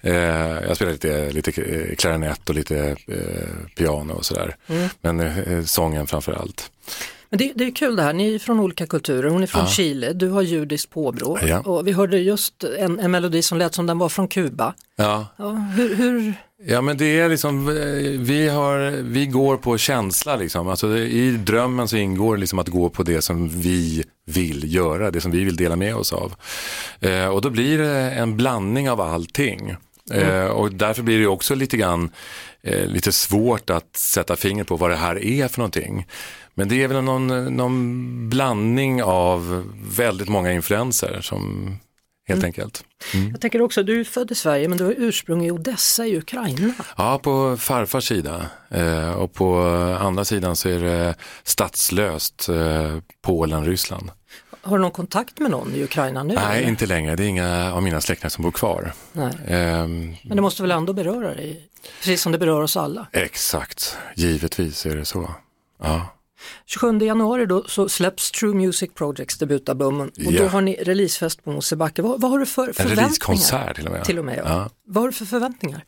Eh, 0.00 0.14
jag 0.14 0.76
spelar 0.76 0.92
lite, 0.92 1.30
lite 1.30 1.62
eh, 1.62 1.96
klarinett 1.96 2.48
och 2.48 2.54
lite 2.54 2.96
eh, 3.08 3.74
piano 3.76 4.12
och 4.12 4.24
sådär. 4.24 4.56
Men 5.00 5.20
eh, 5.20 5.64
sången 5.64 6.06
framförallt. 6.06 6.70
Men 7.32 7.38
det, 7.38 7.52
det 7.54 7.64
är 7.64 7.70
kul 7.70 7.96
det 7.96 8.02
här, 8.02 8.12
ni 8.12 8.34
är 8.34 8.38
från 8.38 8.60
olika 8.60 8.86
kulturer, 8.86 9.30
hon 9.30 9.42
är 9.42 9.46
från 9.46 9.66
Chile, 9.66 10.12
du 10.12 10.28
har 10.28 10.42
judiskt 10.42 10.90
påbrå 10.90 11.38
Ja. 11.42 11.60
och 11.60 11.88
vi 11.88 11.92
hörde 11.92 12.18
just 12.18 12.64
en, 12.64 13.00
en 13.00 13.10
melodi 13.10 13.42
som 13.42 13.58
lät 13.58 13.74
som 13.74 13.86
den 13.86 13.98
var 13.98 14.08
från 14.08 14.28
Kuba. 14.28 14.74
Ja. 14.96 15.26
Ja, 15.36 15.50
hur, 15.50 15.94
hur, 15.94 16.34
Ja 16.64 16.80
men 16.80 16.96
det 16.96 17.20
är 17.20 17.28
liksom, 17.28 17.68
eh, 17.68 17.74
vi, 18.20 18.48
har, 18.48 18.90
vi 19.02 19.26
går 19.26 19.56
på 19.56 19.78
känsla 19.78 20.36
liksom. 20.36 20.68
Alltså, 20.68 20.96
I 20.98 21.30
drömmen 21.30 21.88
så 21.88 21.96
ingår 21.96 22.36
liksom 22.36 22.58
att 22.58 22.68
gå 22.68 22.88
på 22.88 23.02
det 23.02 23.22
som 23.22 23.48
vi 23.48 24.04
vill 24.26 24.74
göra, 24.74 25.10
det 25.10 25.20
som 25.20 25.30
vi 25.30 25.44
vill 25.44 25.56
dela 25.56 25.76
med 25.76 25.96
oss 25.96 26.12
av. 26.12 26.34
Eh, 27.00 27.26
och 27.26 27.40
då 27.40 27.50
blir 27.50 27.78
det 27.78 28.10
en 28.10 28.36
blandning 28.36 28.90
av 28.90 29.00
allting. 29.00 29.76
Eh, 30.10 30.44
och 30.46 30.72
därför 30.72 31.02
blir 31.02 31.18
det 31.18 31.26
också 31.26 31.54
lite 31.54 31.76
grann 31.76 32.10
eh, 32.62 32.86
lite 32.86 33.12
svårt 33.12 33.70
att 33.70 33.96
sätta 33.96 34.36
fingret 34.36 34.66
på 34.66 34.76
vad 34.76 34.90
det 34.90 34.96
här 34.96 35.24
är 35.24 35.48
för 35.48 35.58
någonting. 35.58 36.06
Men 36.54 36.68
det 36.68 36.82
är 36.82 36.88
väl 36.88 37.04
någon, 37.04 37.56
någon 37.56 38.28
blandning 38.28 39.02
av 39.02 39.70
väldigt 39.96 40.28
många 40.28 40.52
influenser 40.52 41.20
som 41.20 41.76
helt 42.28 42.44
enkelt. 42.44 42.84
jag 43.32 43.40
tänker 43.40 43.62
också, 43.62 43.82
du 43.82 44.00
är 44.00 44.04
född 44.04 44.30
i 44.30 44.34
Sverige 44.34 44.68
men 44.68 44.78
du 44.78 44.84
har 44.84 44.94
ursprung 44.98 45.44
i 45.44 45.50
Odessa 45.50 46.06
i 46.06 46.16
Ukraina. 46.18 46.74
Ja, 46.96 47.18
på 47.22 47.56
farfars 47.56 48.08
sida 48.08 48.46
eh, 48.70 49.12
och 49.12 49.32
på 49.34 49.58
andra 50.00 50.24
sidan 50.24 50.56
så 50.56 50.68
är 50.68 50.80
det 50.80 51.14
statslöst 51.42 52.48
eh, 52.48 52.98
Polen, 53.22 53.64
Ryssland. 53.64 54.10
Har 54.62 54.76
du 54.78 54.82
någon 54.82 54.90
kontakt 54.90 55.38
med 55.38 55.50
någon 55.50 55.74
i 55.74 55.82
Ukraina 55.84 56.22
nu? 56.22 56.34
Nej, 56.34 56.58
eller? 56.58 56.68
inte 56.68 56.86
längre. 56.86 57.16
Det 57.16 57.24
är 57.24 57.28
inga 57.28 57.72
av 57.72 57.82
mina 57.82 58.00
släktingar 58.00 58.28
som 58.28 58.42
bor 58.44 58.50
kvar. 58.50 58.92
Nej. 59.12 59.32
Ehm, 59.46 60.16
Men 60.24 60.36
det 60.36 60.42
måste 60.42 60.62
väl 60.62 60.70
ändå 60.70 60.92
beröra 60.92 61.34
dig? 61.34 61.68
Precis 61.98 62.22
som 62.22 62.32
det 62.32 62.38
berör 62.38 62.62
oss 62.62 62.76
alla. 62.76 63.06
exakt, 63.12 63.96
givetvis 64.16 64.86
är 64.86 64.96
det 64.96 65.04
så. 65.04 65.30
Ja. 65.82 66.06
27 66.66 66.98
januari 66.98 67.46
då 67.46 67.64
så 67.64 67.88
släpps 67.88 68.30
True 68.30 68.54
Music 68.54 68.90
Projects 68.94 69.38
debutalbum 69.38 70.00
och 70.00 70.08
då 70.16 70.30
Ja. 70.32 70.48
har 70.48 70.60
ni 70.60 70.74
releasefest 70.76 71.44
på 71.44 71.52
Mosebacke. 71.52 72.02
Vad, 72.02 72.20
vad 72.20 72.30
har 72.30 72.38
du 72.38 72.46
för 72.46 72.68
En 72.68 72.74
förväntningar? 72.74 72.96
releasekonsert 73.02 73.76
till 73.76 73.86
och 73.86 73.92
med. 73.92 74.04
Till 74.04 74.18
och 74.18 74.24
med 74.24 74.38
ja. 74.38 74.42
Ja. 74.46 74.70
Vad 74.86 75.02
har 75.02 75.08
du 75.08 75.12
för 75.14 75.24
förväntningar? 75.24 75.84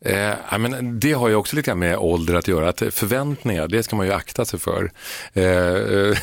Eh, 0.00 0.58
men 0.58 1.00
det 1.00 1.12
har 1.12 1.28
ju 1.28 1.34
också 1.34 1.56
lite 1.56 1.74
med 1.74 1.96
ålder 1.96 2.34
att 2.34 2.48
göra. 2.48 2.68
Att 2.68 2.82
förväntningar, 2.90 3.68
det 3.68 3.82
ska 3.82 3.96
man 3.96 4.06
ju 4.06 4.12
akta 4.12 4.44
sig 4.44 4.60
för. 4.60 4.92
Eh, 5.32 5.42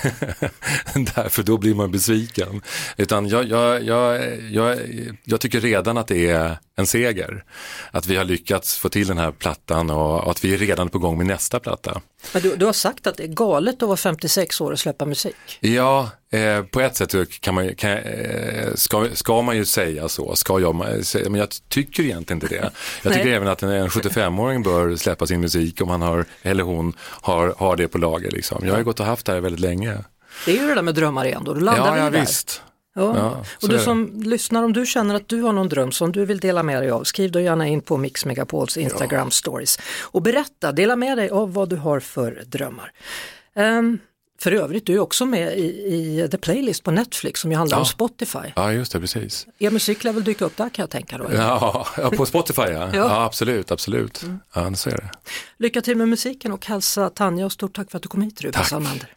därför 1.15 1.43
då 1.43 1.57
blir 1.57 1.75
man 1.75 1.91
besviken. 1.91 2.61
Utan 2.97 3.27
jag, 3.27 3.45
jag, 3.45 3.83
jag, 3.83 4.21
jag, 4.51 4.79
jag 5.23 5.39
tycker 5.39 5.61
redan 5.61 5.97
att 5.97 6.07
det 6.07 6.29
är 6.29 6.57
en 6.75 6.87
seger. 6.87 7.43
Att 7.91 8.07
vi 8.07 8.15
har 8.15 8.23
lyckats 8.23 8.77
få 8.77 8.89
till 8.89 9.07
den 9.07 9.17
här 9.17 9.31
plattan 9.31 9.89
och, 9.89 10.31
att 10.31 10.43
vi 10.43 10.53
är 10.53 10.57
redan 10.57 10.89
på 10.89 10.99
gång 10.99 11.17
med 11.17 11.27
nästa 11.27 11.59
platta. 11.59 12.01
Men 12.33 12.41
du, 12.41 12.55
du 12.55 12.65
har 12.65 12.73
sagt 12.73 13.07
att 13.07 13.17
det 13.17 13.23
är 13.23 13.27
galet 13.27 13.83
att 13.83 13.87
vara 13.87 13.97
56 13.97 14.61
år 14.61 14.71
och 14.71 14.79
släppa 14.79 15.05
musik. 15.05 15.35
Ja, 15.59 16.09
eh, 16.31 16.63
på 16.63 16.81
ett 16.81 16.95
sätt 16.95 17.39
kan 17.39 17.55
man, 17.55 17.75
kan, 17.75 17.91
eh, 17.91 18.73
ska, 18.75 19.07
ska 19.13 19.41
man 19.41 19.57
ju 19.57 19.65
säga 19.65 20.09
så, 20.09 20.35
ska 20.35 20.59
jag 20.59 20.75
men 20.75 21.35
jag 21.35 21.49
tycker 21.69 22.03
egentligen 22.03 22.43
inte 22.43 22.55
det. 22.55 22.71
Jag 23.01 23.13
tycker 23.13 23.27
även 23.27 23.47
att 23.47 23.60
en, 23.63 23.69
en 23.69 23.87
75-åring 23.87 24.63
bör 24.63 24.95
släppa 24.95 25.27
sin 25.27 25.41
musik 25.41 25.81
om 25.81 25.89
han 25.89 26.01
har, 26.01 26.25
eller 26.41 26.63
hon 26.63 26.93
har, 26.99 27.53
har 27.57 27.75
det 27.75 27.87
på 27.87 27.97
lager. 27.97 28.31
Liksom. 28.31 28.61
Jag 28.65 28.71
har 28.73 28.77
ju 28.77 28.83
gått 28.83 28.99
och 28.99 29.05
haft 29.05 29.25
det 29.25 29.31
här 29.33 29.39
väldigt 29.39 29.59
länge. 29.61 29.97
Det 30.45 30.51
är 30.57 30.61
ju 30.61 30.67
det 30.67 30.75
där 30.75 30.81
med 30.81 30.95
drömmar 30.95 31.25
igen 31.25 31.41
då, 31.45 31.53
då 31.53 31.59
landar 31.59 31.87
Ja, 31.87 31.93
vi 31.93 31.99
ja 31.99 32.09
där. 32.09 32.19
visst. 32.19 32.61
Ja. 32.95 33.13
Ja, 33.17 33.45
och 33.61 33.69
du 33.69 33.79
som 33.79 34.21
lyssnar, 34.23 34.63
om 34.63 34.73
du 34.73 34.85
känner 34.85 35.15
att 35.15 35.27
du 35.27 35.41
har 35.41 35.53
någon 35.53 35.69
dröm 35.69 35.91
som 35.91 36.11
du 36.11 36.25
vill 36.25 36.39
dela 36.39 36.63
med 36.63 36.81
dig 36.81 36.91
av, 36.91 37.03
skriv 37.03 37.31
då 37.31 37.39
gärna 37.39 37.67
in 37.67 37.81
på 37.81 37.97
Mix 37.97 38.25
Megapols 38.25 38.77
Instagram 38.77 39.31
stories 39.31 39.79
och 40.01 40.21
berätta, 40.21 40.71
dela 40.71 40.95
med 40.95 41.17
dig 41.17 41.29
av 41.29 41.53
vad 41.53 41.69
du 41.69 41.75
har 41.75 41.99
för 41.99 42.43
drömmar. 42.45 42.91
Ehm, 43.55 43.99
för 44.41 44.51
övrigt, 44.51 44.85
du 44.85 44.93
är 44.93 44.99
också 44.99 45.25
med 45.25 45.57
i, 45.59 45.63
i 45.63 46.27
The 46.31 46.37
Playlist 46.37 46.83
på 46.83 46.91
Netflix 46.91 47.41
som 47.41 47.51
ju 47.51 47.57
handlar 47.57 47.77
Ja. 47.77 47.79
om 47.79 47.85
Spotify. 47.85 48.51
Ja, 48.55 48.73
just 48.73 48.91
det, 48.91 48.99
precis. 48.99 49.47
Er 49.59 49.71
musik 49.71 50.03
lär 50.03 50.13
väl 50.13 50.23
dyka 50.23 50.45
upp 50.45 50.57
där 50.57 50.69
kan 50.69 50.83
jag 50.83 50.89
tänka 50.89 51.17
då? 51.17 51.27
Ja, 51.33 51.87
ja, 51.97 52.09
på 52.09 52.25
Spotify 52.25 52.61
ja. 52.61 52.89
ja. 52.95 53.23
absolut, 53.25 53.71
absolut. 53.71 54.23
Ja, 54.53 54.73
så 54.75 54.89
är 54.89 54.97
det. 54.97 55.09
Lycka 55.57 55.81
till 55.81 55.97
med 55.97 56.07
musiken 56.09 56.51
och 56.51 56.65
hälsa 56.65 57.09
Tanja 57.09 57.45
och 57.45 57.51
stort 57.51 57.75
tack 57.75 57.91
för 57.91 57.97
att 57.97 58.03
du 58.03 58.09
kom 58.09 58.21
hit 58.21 58.41
Ruben 58.41 58.53
Tack. 58.53 58.67
Salmander. 58.67 59.13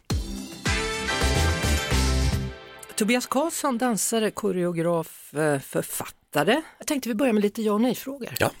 Tobias 2.95 3.25
Karlsson, 3.25 3.77
dansare, 3.77 4.31
koreograf, 4.31 5.33
eh, 5.33 5.59
författare. 5.59 6.61
Jag 6.77 6.87
tänkte 6.87 7.09
vi 7.09 7.15
börjar 7.15 7.33
med 7.33 7.43
lite 7.43 7.61
ja 7.61 7.73
och 7.73 7.81
nej-frågor. 7.81 8.29
Ja. 8.39 8.51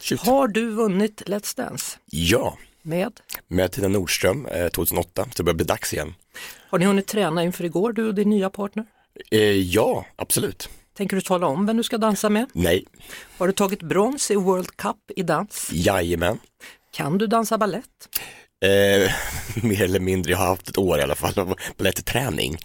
Shoot. 0.00 0.20
Har 0.20 0.48
du 0.48 0.70
vunnit 0.70 1.22
Let's 1.26 1.56
Dance? 1.56 1.98
Ja, 2.06 2.58
Med? 2.82 3.12
med 3.48 3.72
Tina 3.72 3.88
Nordström 3.88 4.46
eh, 4.46 4.68
2008, 4.68 5.24
så 5.24 5.30
det 5.36 5.42
börjar 5.42 5.56
bli 5.56 5.64
dags 5.66 5.92
igen. 5.94 6.14
Har 6.70 6.78
ni 6.78 6.84
hunnit 6.84 7.06
träna 7.06 7.44
inför 7.44 7.64
igår, 7.64 7.92
du 7.92 8.08
och 8.08 8.14
din 8.14 8.30
nya 8.30 8.50
partner? 8.50 8.84
Eh, 9.30 9.40
ja, 9.40 10.06
absolut. 10.16 10.68
Tänker 10.96 11.16
du 11.16 11.22
tala 11.22 11.46
om 11.46 11.66
vem 11.66 11.76
du 11.76 11.82
ska 11.82 11.98
dansa 11.98 12.28
med? 12.28 12.46
Nej, 12.52 12.84
Har 13.38 13.46
du 13.46 13.52
tagit 13.52 13.82
brons 13.82 14.30
i 14.30 14.34
World 14.34 14.76
Cup 14.76 14.96
i 15.16 15.22
dans? 15.22 15.68
jajamän. 15.72 16.38
Kan 16.92 17.18
du 17.18 17.26
dansa 17.26 17.58
ballett? 17.58 18.08
Eh, 18.64 19.12
mer 19.62 19.82
eller 19.82 20.00
mindre, 20.00 20.30
jag 20.32 20.38
har 20.38 20.46
haft 20.46 20.68
ett 20.68 20.78
år 20.78 20.98
i 20.98 21.02
alla 21.02 21.14
fall 21.14 21.38
av 21.38 21.54
balettträning. 21.76 22.58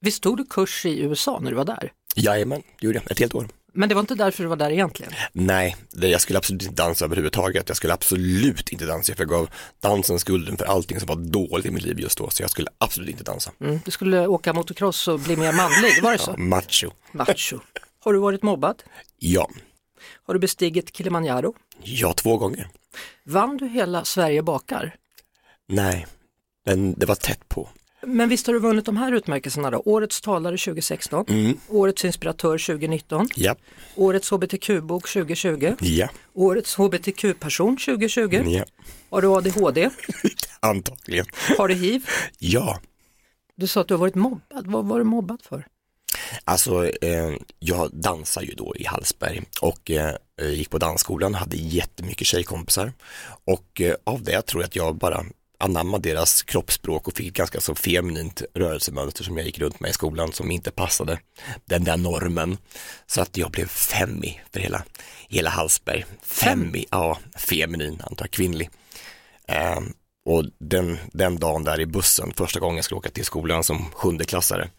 Visst 0.00 0.22
tog 0.22 0.36
du 0.36 0.44
kurs 0.44 0.86
i 0.86 1.00
USA 1.00 1.38
när 1.42 1.50
du 1.50 1.56
var 1.56 1.64
där? 1.64 1.92
Jajamän, 2.16 2.62
det 2.80 2.86
gjorde 2.86 2.98
jag, 2.98 3.10
ett 3.10 3.18
helt 3.18 3.34
år. 3.34 3.48
Men 3.72 3.88
det 3.88 3.94
var 3.94 4.00
inte 4.00 4.14
därför 4.14 4.42
du 4.42 4.48
var 4.48 4.56
där 4.56 4.70
egentligen? 4.70 5.12
Nej, 5.32 5.76
jag 5.90 6.20
skulle 6.20 6.38
absolut 6.38 6.62
inte 6.62 6.74
dansa 6.74 7.04
överhuvudtaget. 7.04 7.68
Jag 7.68 7.76
skulle 7.76 7.92
absolut 7.92 8.68
inte 8.68 8.84
dansa, 8.86 9.14
jag 9.18 9.28
gav 9.28 9.48
dansen 9.80 10.18
skulden 10.18 10.56
för 10.56 10.64
allting 10.64 11.00
som 11.00 11.06
var 11.06 11.16
dåligt 11.16 11.66
i 11.66 11.70
mitt 11.70 11.82
liv 11.82 12.00
just 12.00 12.18
då. 12.18 12.30
Så 12.30 12.42
jag 12.42 12.50
skulle 12.50 12.68
absolut 12.78 13.10
inte 13.10 13.24
dansa. 13.24 13.52
Mm, 13.60 13.80
du 13.84 13.90
skulle 13.90 14.26
åka 14.26 14.52
motocross 14.52 15.08
och 15.08 15.20
bli 15.20 15.36
mer 15.36 15.52
manlig, 15.52 16.02
var 16.02 16.12
det 16.12 16.18
så? 16.18 16.34
Macho. 16.38 16.90
Macho. 17.12 17.58
Har 18.00 18.12
du 18.12 18.18
varit 18.18 18.42
mobbad? 18.42 18.82
Ja, 19.18 19.50
Har 20.26 20.34
du 20.34 20.40
bestigit 20.40 20.96
Kilimanjaro? 20.96 21.54
ja 21.82 22.12
två 22.12 22.36
gånger. 22.36 22.68
Vann 23.24 23.56
du 23.56 23.68
hela 23.68 24.04
Sverige 24.04 24.42
bakar? 24.42 24.94
Nej, 25.68 26.06
men 26.66 26.94
det 26.94 27.06
var 27.06 27.14
tätt 27.14 27.48
på. 27.48 27.68
Men 28.06 28.28
visst 28.28 28.46
har 28.46 28.54
du 28.54 28.60
vunnit 28.60 28.84
de 28.86 28.96
här 28.96 29.12
utmärkelserna 29.12 29.70
då? 29.70 29.82
Årets 29.84 30.20
talare 30.20 30.56
2016, 30.58 31.24
Mm. 31.28 31.58
Årets 31.68 32.04
inspiratör 32.04 32.58
2019, 32.58 33.28
Ja, 33.36 33.56
Årets 33.96 34.30
hbtq-bok 34.30 35.08
2020, 35.08 35.74
ja, 35.80 36.08
Årets 36.34 36.74
hbtq-person 36.76 37.76
2020. 37.76 38.42
ja. 38.46 38.64
Har 39.10 39.22
du 39.22 39.28
ADHD? 39.28 39.90
Antagligen. 40.60 41.26
Har 41.58 41.68
du 41.68 41.74
hiv? 41.74 42.06
Ja, 42.38 42.80
Du 43.56 43.66
sa 43.66 43.80
att 43.80 43.88
du 43.88 43.94
har 43.94 43.98
varit 43.98 44.14
mobbad. 44.14 44.66
Vad 44.66 44.84
var 44.84 44.98
du 44.98 45.04
mobbad 45.04 45.42
för? 45.42 45.66
alltså 46.44 46.86
eh, 46.86 47.30
jag 47.58 47.90
dansar 47.92 48.42
ju 48.42 48.54
då 48.54 48.74
i 48.76 48.84
Hallsberg 48.84 49.42
och 49.60 49.90
eh, 49.90 50.14
gick 50.42 50.70
på 50.70 50.78
dansskolan, 50.78 51.34
hade 51.34 51.56
jättemycket 51.56 52.26
tjejkompisar 52.26 52.92
och 53.44 53.80
eh, 53.80 53.94
av 54.04 54.22
det 54.22 54.42
tror 54.42 54.62
jag 54.62 54.66
att 54.68 54.76
jag 54.76 54.94
bara 54.96 55.24
anammade 55.62 56.08
deras 56.08 56.42
kroppsspråk 56.42 57.08
och 57.08 57.16
fick 57.16 57.34
ganska 57.34 57.60
så 57.60 57.74
feminint 57.74 58.42
rörelsemönster 58.54 59.24
som 59.24 59.36
jag 59.36 59.46
gick 59.46 59.58
runt 59.58 59.80
med 59.80 59.90
i 59.90 59.92
skolan 59.92 60.32
som 60.32 60.50
inte 60.50 60.70
passade 60.70 61.18
den 61.64 61.84
där 61.84 61.96
normen. 61.96 62.58
Så 63.06 63.20
att 63.20 63.36
jag 63.36 63.50
blev 63.50 63.66
femmi 63.66 64.40
för 64.52 64.60
hela, 64.60 64.84
hela 65.28 65.50
Hallsberg. 65.50 66.04
Femmi, 66.22 66.84
ja, 66.90 67.18
feminin 67.36 68.02
antar 68.04 68.24
jag, 68.24 68.30
kvinnlig. 68.30 68.70
Ehm, 69.48 69.92
och 70.24 70.44
den, 70.58 70.98
den 71.12 71.38
dagen 71.38 71.64
där 71.64 71.80
i 71.80 71.86
bussen, 71.86 72.32
första 72.36 72.60
gången 72.60 72.76
jag 72.76 72.84
skulle 72.84 72.98
åka 72.98 73.10
till 73.10 73.24
skolan 73.24 73.64
som 73.64 73.90
sjundeklassare, 73.90 74.70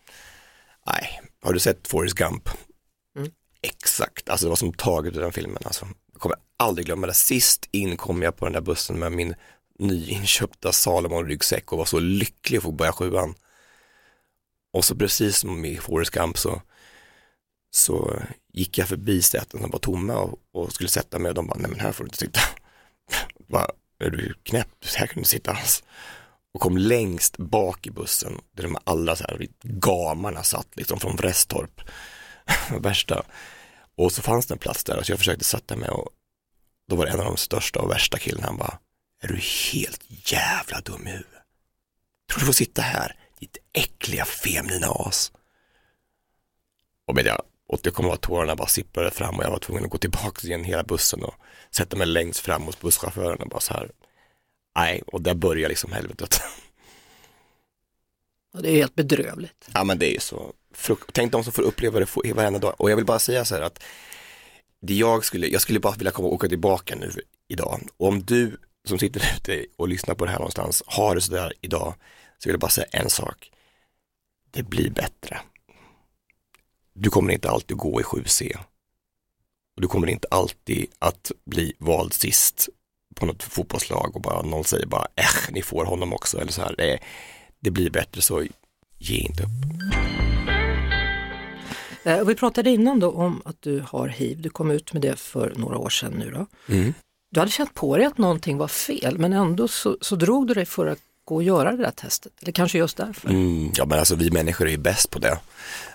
nej, 0.85 1.21
har 1.41 1.53
du 1.53 1.59
sett 1.59 1.87
Forrest 1.87 2.15
Gump? 2.15 2.49
Exakt, 3.61 4.29
alltså 4.29 4.45
det 4.45 4.49
var 4.49 4.55
som 4.55 4.73
taget 4.73 5.15
ur 5.15 5.21
den 5.21 5.31
filmen. 5.31 5.63
Alltså. 5.65 5.87
Jag 6.11 6.21
kommer 6.21 6.37
aldrig 6.57 6.85
glömma 6.85 7.07
det. 7.07 7.13
Sist 7.13 7.69
in 7.71 7.97
kom 7.97 8.21
jag 8.21 8.37
på 8.37 8.45
den 8.45 8.53
där 8.53 8.61
bussen 8.61 8.99
med 8.99 9.11
min 9.11 9.35
nyinköpta 9.83 10.71
Salomon-ryggsäck 10.71 11.71
och 11.71 11.77
var 11.77 11.85
så 11.85 11.99
lycklig 11.99 12.57
att 12.57 12.63
få 12.63 12.71
börja 12.71 12.91
sjuan. 12.91 13.35
Och 14.73 14.85
så 14.85 14.95
precis 14.95 15.37
som 15.37 15.65
i 15.65 15.77
Forrest 15.77 16.11
Gump 16.11 16.37
så, 16.37 16.61
så 17.71 18.19
gick 18.53 18.77
jag 18.77 18.87
förbi 18.87 19.21
säten 19.21 19.61
som 19.61 19.71
var 19.71 19.79
tomma 19.79 20.15
och, 20.15 20.39
och 20.51 20.73
skulle 20.73 20.89
sätta 20.89 21.19
mig 21.19 21.29
och 21.29 21.35
de 21.35 21.47
bara, 21.47 21.59
nej 21.59 21.71
men 21.71 21.79
här 21.79 21.91
får 21.91 22.03
du 22.03 22.07
inte 22.07 22.17
sitta. 22.17 22.39
bara, 23.47 23.67
är 23.99 24.09
du 24.09 24.33
knäpp? 24.43 24.85
Här 24.95 25.07
kan 25.07 25.23
du 25.23 25.27
sitta 25.27 25.51
alls. 25.51 25.83
Och 26.53 26.61
kom 26.61 26.77
längst 26.77 27.37
bak 27.37 27.87
i 27.87 27.91
bussen 27.91 28.41
där 28.51 28.63
de 28.63 28.77
alla 28.83 29.15
så 29.15 29.23
här 29.23 29.47
gamarna 29.63 30.43
satt 30.43 30.67
liksom 30.73 30.99
från 30.99 31.15
Vrestorp. 31.15 31.81
Värsta. 32.79 33.23
Och 33.95 34.11
så 34.11 34.21
fanns 34.21 34.45
det 34.45 34.53
en 34.53 34.57
plats 34.57 34.83
där 34.83 35.03
så 35.03 35.11
jag 35.11 35.19
försökte 35.19 35.45
sätta 35.45 35.75
mig 35.75 35.89
och 35.89 36.09
då 36.89 36.95
var 36.95 37.05
det 37.05 37.11
en 37.11 37.19
av 37.19 37.25
de 37.25 37.37
största 37.37 37.79
och 37.79 37.91
värsta 37.91 38.17
killarna, 38.17 38.47
han 38.47 38.57
bara, 38.57 38.79
är 39.23 39.27
du 39.27 39.35
helt 39.73 40.31
jävla 40.31 40.81
dum 40.81 41.07
i 41.07 41.11
huvudet? 41.11 41.43
Tror 42.29 42.39
du 42.39 42.45
får 42.45 42.53
sitta 42.53 42.81
här, 42.81 43.15
ditt 43.39 43.57
äckliga 43.73 44.25
feminina 44.25 44.87
as? 44.87 45.31
Och 47.07 47.15
med 47.15 47.25
det, 47.25 47.37
och 47.67 47.79
det 47.83 47.91
kommer 47.91 48.13
att 48.13 48.21
tårarna 48.21 48.55
bara 48.55 48.67
sipprade 48.67 49.11
fram 49.11 49.35
och 49.35 49.43
jag 49.43 49.51
var 49.51 49.59
tvungen 49.59 49.83
att 49.83 49.89
gå 49.89 49.97
tillbaka 49.97 50.47
igen 50.47 50.63
hela 50.63 50.83
bussen 50.83 51.23
och 51.23 51.33
sätta 51.71 51.97
mig 51.97 52.07
längst 52.07 52.39
fram 52.39 52.63
hos 52.63 52.79
busschauffören 52.79 53.41
och 53.41 53.49
bara 53.49 53.59
så 53.59 53.73
här, 53.73 53.91
nej, 54.75 55.03
och 55.07 55.21
där 55.21 55.33
börjar 55.35 55.69
liksom 55.69 55.91
helvetet. 55.91 56.41
Och 58.53 58.61
det 58.61 58.69
är 58.69 58.75
helt 58.75 58.95
bedrövligt. 58.95 59.69
Ja 59.73 59.83
men 59.83 59.99
det 59.99 60.15
är 60.15 60.19
så, 60.19 60.53
tänk 61.11 61.31
de 61.31 61.43
som 61.43 61.53
får 61.53 61.61
uppleva 61.63 61.99
det 61.99 62.33
varenda 62.33 62.59
dag. 62.59 62.75
Och 62.77 62.91
jag 62.91 62.95
vill 62.95 63.05
bara 63.05 63.19
säga 63.19 63.45
så 63.45 63.55
här 63.55 63.61
att 63.61 63.83
det 64.79 64.93
jag 64.93 65.25
skulle, 65.25 65.47
jag 65.47 65.61
skulle 65.61 65.79
bara 65.79 65.95
vilja 65.95 66.11
komma 66.11 66.27
och 66.27 66.33
åka 66.33 66.47
tillbaka 66.47 66.95
nu 66.95 67.11
idag. 67.47 67.87
Och 67.97 68.07
om 68.07 68.23
du 68.23 68.57
som 68.87 68.99
sitter 68.99 69.35
ute 69.35 69.65
och 69.77 69.87
lyssnar 69.87 70.15
på 70.15 70.25
det 70.25 70.31
här 70.31 70.39
någonstans 70.39 70.83
har 70.85 71.15
det 71.15 71.21
sådär 71.21 71.53
idag, 71.61 71.93
så 72.37 72.49
vill 72.49 72.53
jag 72.53 72.59
bara 72.59 72.71
säga 72.71 72.87
en 72.91 73.09
sak. 73.09 73.51
Det 74.51 74.63
blir 74.63 74.89
bättre. 74.89 75.41
Du 76.93 77.09
kommer 77.09 77.33
inte 77.33 77.49
alltid 77.49 77.77
gå 77.77 78.01
i 78.01 78.03
7C. 78.03 78.57
Och 79.75 79.81
du 79.81 79.87
kommer 79.87 80.07
inte 80.07 80.27
alltid 80.31 80.87
att 80.99 81.31
bli 81.45 81.73
vald 81.77 82.13
sist 82.13 82.69
på 83.15 83.25
något 83.25 83.43
fotbollslag 83.43 84.15
och 84.15 84.21
bara 84.21 84.41
någon 84.41 84.63
säger 84.63 84.85
bara, 84.85 85.07
äh, 85.15 85.51
ni 85.51 85.61
får 85.61 85.85
honom 85.85 86.13
också. 86.13 86.41
Eller 86.41 86.51
så 86.51 86.61
här. 86.61 86.75
Det, 86.77 86.99
det 87.59 87.71
blir 87.71 87.89
bättre 87.89 88.21
så 88.21 88.43
ge 88.97 89.17
inte 89.17 89.43
upp. 89.43 89.49
Eh, 92.03 92.19
och 92.19 92.29
vi 92.29 92.35
pratade 92.35 92.69
innan 92.69 92.99
då 92.99 93.11
om 93.11 93.41
att 93.45 93.61
du 93.61 93.85
har 93.89 94.07
hiv. 94.07 94.41
Du 94.41 94.49
kom 94.49 94.71
ut 94.71 94.93
med 94.93 95.01
det 95.01 95.19
för 95.19 95.53
några 95.55 95.77
år 95.77 95.89
sedan 95.89 96.13
nu 96.13 96.31
då. 96.31 96.73
Mm. 96.73 96.93
Du 97.33 97.39
hade 97.39 97.51
känt 97.51 97.73
på 97.73 97.97
dig 97.97 98.05
att 98.05 98.17
någonting 98.17 98.57
var 98.57 98.67
fel 98.67 99.17
men 99.17 99.33
ändå 99.33 99.67
så, 99.67 99.97
så 100.01 100.15
drog 100.15 100.47
du 100.47 100.53
dig 100.53 100.65
för 100.65 100.87
att 100.87 100.99
gå 101.25 101.35
och 101.35 101.43
göra 101.43 101.71
det 101.71 101.77
där 101.77 101.91
testet. 101.91 102.33
Eller 102.41 102.51
kanske 102.51 102.77
just 102.77 102.97
därför. 102.97 103.29
Mm, 103.29 103.71
ja 103.75 103.85
men 103.85 103.99
alltså 103.99 104.15
vi 104.15 104.31
människor 104.31 104.67
är 104.67 104.71
ju 104.71 104.77
bäst 104.77 105.09
på 105.09 105.19
det. 105.19 105.37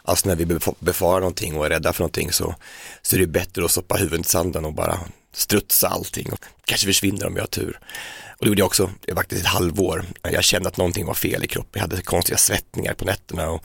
Alltså 0.02 0.28
när 0.28 0.36
vi 0.36 0.46
befarar 0.80 1.20
någonting 1.20 1.56
och 1.56 1.66
är 1.66 1.70
rädda 1.70 1.92
för 1.92 2.00
någonting 2.00 2.32
så, 2.32 2.54
så 3.02 3.16
är 3.16 3.20
det 3.20 3.26
bättre 3.26 3.64
att 3.64 3.70
stoppa 3.70 3.96
huvudet 3.96 4.26
i 4.26 4.28
sanden 4.28 4.64
och 4.64 4.72
bara 4.72 5.00
strutsa 5.32 5.88
allting 5.88 6.32
och 6.32 6.44
kanske 6.64 6.86
försvinner 6.86 7.26
om 7.26 7.34
vi 7.34 7.40
har 7.40 7.46
tur. 7.46 7.80
Och 8.38 8.44
det 8.44 8.48
gjorde 8.48 8.60
jag 8.60 8.66
också, 8.66 8.90
det 9.00 9.12
var 9.12 9.22
faktiskt 9.22 9.42
ett 9.42 9.48
halvår. 9.48 10.04
Jag 10.22 10.44
kände 10.44 10.68
att 10.68 10.76
någonting 10.76 11.06
var 11.06 11.14
fel 11.14 11.44
i 11.44 11.46
kroppen, 11.46 11.70
jag 11.72 11.80
hade 11.80 12.02
konstiga 12.02 12.38
svettningar 12.38 12.94
på 12.94 13.04
nätterna 13.04 13.50
och 13.50 13.64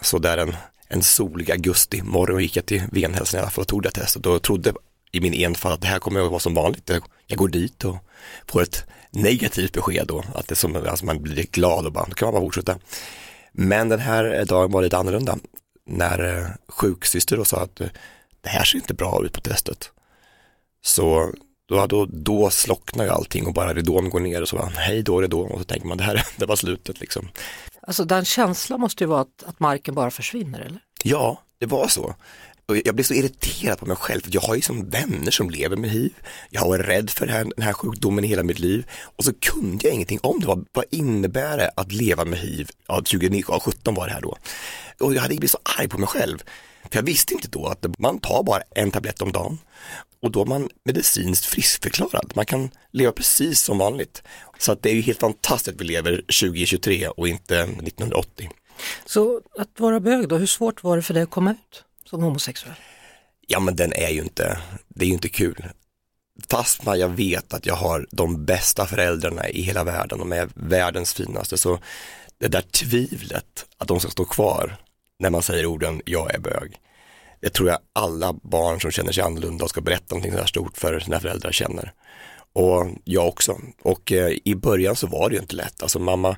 så 0.00 0.18
där 0.18 0.38
en, 0.38 0.56
en 0.88 1.02
solig 1.02 1.50
augusti 1.50 2.02
morgon 2.02 2.42
gick 2.42 2.56
jag 2.56 2.66
till 2.66 2.82
venhälsan 2.92 3.38
i 3.38 3.40
alla 3.40 3.50
fall 3.50 3.62
och 3.62 3.68
tog 3.68 3.82
det 3.82 3.90
testet 3.90 4.26
och 4.26 4.42
trodde 4.42 4.72
i 5.14 5.20
min 5.20 5.34
enfald 5.34 5.74
att 5.74 5.80
det 5.80 5.86
här 5.86 5.98
kommer 5.98 6.20
att 6.20 6.30
vara 6.30 6.40
som 6.40 6.54
vanligt. 6.54 6.90
Jag- 7.26 7.38
går 7.38 7.48
dit 7.48 7.84
och 7.84 7.96
får 8.46 8.62
ett 8.62 8.84
negativt 9.10 9.72
besked 9.72 10.06
då, 10.06 10.24
att 10.34 10.48
det 10.48 10.54
som, 10.56 10.76
alltså 10.76 11.04
man 11.04 11.22
blir 11.22 11.46
glad 11.50 11.86
och 11.86 11.92
bara, 11.92 12.04
då 12.08 12.14
kan 12.14 12.26
man 12.26 12.32
bara 12.34 12.42
fortsätta. 12.44 12.78
Men 13.52 13.88
den 13.88 14.00
här 14.00 14.44
dagen 14.44 14.70
var 14.72 14.82
lite 14.82 14.96
annorlunda 14.98 15.38
när 15.86 16.38
eh, 16.38 16.46
sjuksyster 16.68 17.36
då 17.36 17.44
sa 17.44 17.60
att 17.60 17.80
eh, 17.80 17.86
det 18.40 18.48
här 18.48 18.64
ser 18.64 18.76
inte 18.78 18.94
bra 18.94 19.24
ut 19.24 19.32
på 19.32 19.40
testet. 19.40 19.90
Så 20.84 21.32
då, 21.68 21.86
då, 21.86 22.06
då 22.06 22.50
slocknar 22.50 23.04
ju 23.04 23.10
allting 23.10 23.46
och 23.46 23.52
bara 23.54 23.74
ridån 23.74 24.10
går 24.10 24.20
ner 24.20 24.42
och 24.42 24.48
så 24.48 24.56
bara, 24.56 24.68
hej 24.68 25.02
då 25.02 25.20
ridån 25.20 25.50
och 25.50 25.58
så 25.58 25.64
tänker 25.64 25.86
man 25.86 25.98
det 25.98 26.04
här 26.04 26.26
det 26.36 26.46
var 26.46 26.56
slutet 26.56 27.00
liksom. 27.00 27.28
Alltså 27.82 28.04
den 28.04 28.24
känslan 28.24 28.80
måste 28.80 29.04
ju 29.04 29.08
vara 29.08 29.20
att, 29.20 29.42
att 29.46 29.60
marken 29.60 29.94
bara 29.94 30.10
försvinner 30.10 30.60
eller? 30.60 30.80
Ja, 31.04 31.42
det 31.58 31.66
var 31.66 31.88
så. 31.88 32.14
Jag 32.66 32.94
blev 32.94 33.04
så 33.04 33.14
irriterad 33.14 33.78
på 33.78 33.86
mig 33.86 33.96
själv, 33.96 34.20
för 34.20 34.30
jag 34.34 34.40
har 34.40 34.54
ju 34.54 34.60
som 34.60 34.88
vänner 34.88 35.30
som 35.30 35.50
lever 35.50 35.76
med 35.76 35.90
hiv. 35.90 36.12
Jag 36.50 36.60
har 36.60 36.68
varit 36.68 36.86
rädd 36.86 37.10
för 37.10 37.26
den 37.26 37.34
här, 37.34 37.44
den 37.56 37.64
här 37.64 37.72
sjukdomen 37.72 38.24
i 38.24 38.28
hela 38.28 38.42
mitt 38.42 38.58
liv 38.58 38.86
och 39.16 39.24
så 39.24 39.32
kunde 39.34 39.86
jag 39.86 39.94
ingenting 39.94 40.20
om 40.22 40.40
det. 40.40 40.46
Vad, 40.46 40.66
vad 40.72 40.84
innebär 40.90 41.56
det 41.56 41.70
att 41.76 41.92
leva 41.92 42.24
med 42.24 42.38
hiv? 42.38 42.68
Ja, 42.86 42.94
2017 42.94 43.94
var 43.94 44.06
det 44.06 44.12
här 44.12 44.20
då. 44.20 44.36
Och 45.00 45.14
jag 45.14 45.20
hade 45.20 45.34
blivit 45.34 45.50
så 45.50 45.58
arg 45.78 45.88
på 45.88 45.98
mig 45.98 46.08
själv. 46.08 46.38
För 46.90 46.98
jag 46.98 47.02
visste 47.02 47.34
inte 47.34 47.48
då 47.48 47.66
att 47.66 47.98
man 47.98 48.18
tar 48.18 48.42
bara 48.42 48.62
en 48.74 48.90
tablett 48.90 49.22
om 49.22 49.32
dagen 49.32 49.58
och 50.22 50.30
då 50.30 50.42
är 50.42 50.46
man 50.46 50.68
medicinskt 50.84 51.46
friskförklarad. 51.46 52.32
Man 52.34 52.46
kan 52.46 52.70
leva 52.90 53.12
precis 53.12 53.60
som 53.60 53.78
vanligt. 53.78 54.22
Så 54.58 54.72
att 54.72 54.82
det 54.82 54.90
är 54.90 54.94
ju 54.94 55.00
helt 55.00 55.20
fantastiskt 55.20 55.74
att 55.74 55.80
vi 55.80 55.84
lever 55.84 56.16
2023 56.16 57.08
och 57.08 57.28
inte 57.28 57.60
1980. 57.60 58.50
Så 59.06 59.40
att 59.58 59.80
vara 59.80 60.00
bög 60.00 60.28
då, 60.28 60.36
hur 60.36 60.46
svårt 60.46 60.82
var 60.82 60.96
det 60.96 61.02
för 61.02 61.14
dig 61.14 61.22
att 61.22 61.30
komma 61.30 61.50
ut 61.50 61.84
som 62.14 62.22
homosexuell? 62.22 62.74
Ja 63.46 63.60
men 63.60 63.76
den 63.76 63.92
är 63.92 64.08
ju 64.08 64.20
inte, 64.20 64.58
det 64.88 65.04
är 65.04 65.08
ju 65.08 65.14
inte 65.14 65.28
kul. 65.28 65.66
Fast 66.50 66.84
när 66.84 66.94
jag 66.94 67.08
vet 67.08 67.54
att 67.54 67.66
jag 67.66 67.74
har 67.74 68.06
de 68.10 68.44
bästa 68.44 68.86
föräldrarna 68.86 69.48
i 69.48 69.62
hela 69.62 69.84
världen, 69.84 70.18
de 70.18 70.32
är 70.32 70.48
världens 70.54 71.14
finaste, 71.14 71.58
så 71.58 71.78
det 72.38 72.48
där 72.48 72.60
tvivlet 72.60 73.66
att 73.78 73.88
de 73.88 74.00
ska 74.00 74.10
stå 74.10 74.24
kvar 74.24 74.76
när 75.18 75.30
man 75.30 75.42
säger 75.42 75.66
orden 75.66 76.02
jag 76.04 76.34
är 76.34 76.38
bög. 76.38 76.76
Det 77.40 77.50
tror 77.50 77.68
jag 77.68 77.78
alla 77.92 78.32
barn 78.32 78.80
som 78.80 78.90
känner 78.90 79.12
sig 79.12 79.24
annorlunda 79.24 79.64
och 79.64 79.70
ska 79.70 79.80
berätta 79.80 80.14
någonting 80.14 80.32
så 80.32 80.38
här 80.38 80.46
stort 80.46 80.76
för 80.76 81.00
sina 81.00 81.20
föräldrar 81.20 81.52
känner. 81.52 81.92
Och 82.52 82.86
jag 83.04 83.28
också. 83.28 83.60
Och 83.82 84.12
eh, 84.12 84.32
i 84.44 84.54
början 84.54 84.96
så 84.96 85.06
var 85.06 85.28
det 85.28 85.34
ju 85.34 85.42
inte 85.42 85.56
lätt. 85.56 85.82
Alltså 85.82 85.98
mamma, 85.98 86.36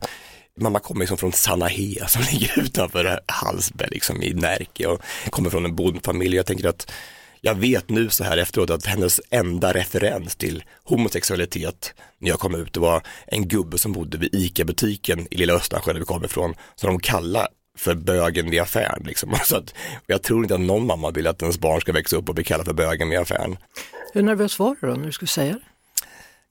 mamma 0.60 0.78
kommer 0.78 1.00
liksom 1.00 1.18
från 1.18 1.32
Sanahe 1.32 2.08
som 2.08 2.22
ligger 2.32 2.58
utanför 2.58 3.20
Hallsberg 3.26 3.88
liksom 3.90 4.22
i 4.22 4.34
Närke 4.34 4.86
och 4.86 5.00
kommer 5.30 5.50
från 5.50 5.64
en 5.64 5.76
bondfamilj. 5.76 6.36
Jag 6.36 6.46
tänker 6.46 6.68
att 6.68 6.92
jag 7.40 7.54
vet 7.54 7.88
nu 7.88 8.10
så 8.10 8.25
här 8.25 8.36
efteråt 8.36 8.70
att 8.70 8.86
hennes 8.86 9.20
enda 9.30 9.72
referens 9.72 10.36
till 10.36 10.64
homosexualitet 10.84 11.94
när 12.18 12.28
jag 12.28 12.38
kom 12.38 12.54
ut, 12.54 12.72
det 12.72 12.80
var 12.80 13.02
en 13.26 13.48
gubbe 13.48 13.78
som 13.78 13.92
bodde 13.92 14.18
vid 14.18 14.34
ICA-butiken 14.34 15.26
i 15.30 15.36
Lilla 15.36 15.54
Östansjö 15.54 15.92
där 15.92 16.00
vi 16.00 16.06
kommer 16.06 16.26
ifrån, 16.26 16.54
som 16.75 16.86
de 16.88 17.00
kallar 17.00 17.48
för 17.76 17.94
bögen 17.94 18.50
vid 18.50 18.60
affären. 18.60 19.02
Liksom. 19.04 19.34
Så 19.44 19.56
att, 19.56 19.70
och 19.70 20.04
jag 20.06 20.22
tror 20.22 20.42
inte 20.42 20.54
att 20.54 20.60
någon 20.60 20.86
mamma 20.86 21.10
vill 21.10 21.26
att 21.26 21.42
ens 21.42 21.58
barn 21.58 21.80
ska 21.80 21.92
växa 21.92 22.16
upp 22.16 22.28
och 22.28 22.34
bli 22.34 22.44
kallad 22.44 22.66
för 22.66 22.75
bögen 22.75 23.08
vid 23.08 23.18
affären. 23.18 23.56
Hur 24.14 24.22
nervös 24.22 24.58
var 24.58 24.76
du 24.80 24.86
då 24.86 24.94
när 24.94 25.06
du 25.06 25.12
skulle 25.12 25.28
säga 25.28 25.52
det? 25.52 25.60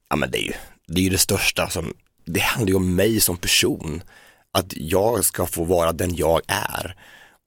Ja 0.09 0.15
men 0.15 0.31
det 0.31 0.37
är 0.37 0.45
ju 0.45 0.53
det, 0.87 0.99
är 0.99 1.03
ju 1.03 1.09
det 1.09 1.17
största 1.17 1.69
som, 1.69 1.93
det 2.25 2.39
handlar 2.39 2.69
ju 2.69 2.75
om 2.75 2.95
mig 2.95 3.19
som 3.19 3.37
person. 3.37 4.03
Att 4.51 4.73
jag 4.77 5.25
ska 5.25 5.45
få 5.45 5.63
vara 5.63 5.91
den 5.91 6.15
jag 6.15 6.41
är. 6.47 6.95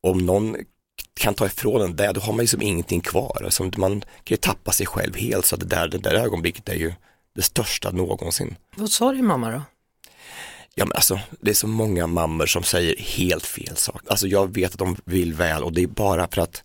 Om 0.03 0.19
någon 0.19 0.57
kan 1.21 1.35
ta 1.35 1.47
ifrån 1.47 1.83
en 1.83 1.97
det, 1.97 2.13
då 2.13 2.21
har 2.21 2.33
man 2.33 2.41
ju 2.43 2.47
som 2.47 2.63
ingenting 2.63 3.01
kvar. 3.01 3.43
Alltså, 3.45 3.71
man 3.77 4.01
kan 4.01 4.09
ju 4.25 4.37
tappa 4.37 4.73
sig 4.73 4.87
själv 4.87 5.17
helt, 5.17 5.47
så 5.47 5.57
det 5.57 5.67
där, 5.67 5.89
det 5.89 5.99
där 5.99 6.15
ögonblicket 6.15 6.69
är 6.69 6.75
ju 6.75 6.93
det 7.35 7.43
största 7.43 7.91
någonsin. 7.91 8.57
Vad 8.77 8.91
sa 8.91 9.13
din 9.13 9.27
mamma 9.27 9.51
då? 9.51 9.63
Ja 10.75 10.85
men 10.85 10.93
alltså, 10.93 11.21
det 11.41 11.51
är 11.51 11.55
så 11.55 11.67
många 11.67 12.07
mammor 12.07 12.47
som 12.47 12.63
säger 12.63 12.97
helt 12.97 13.47
fel 13.47 13.77
sak. 13.77 14.03
Alltså 14.07 14.27
jag 14.27 14.55
vet 14.55 14.73
att 14.73 14.79
de 14.79 14.97
vill 15.05 15.35
väl 15.35 15.65
och 15.65 15.73
det 15.73 15.83
är 15.83 15.87
bara 15.87 16.29
för 16.29 16.43
att 16.43 16.63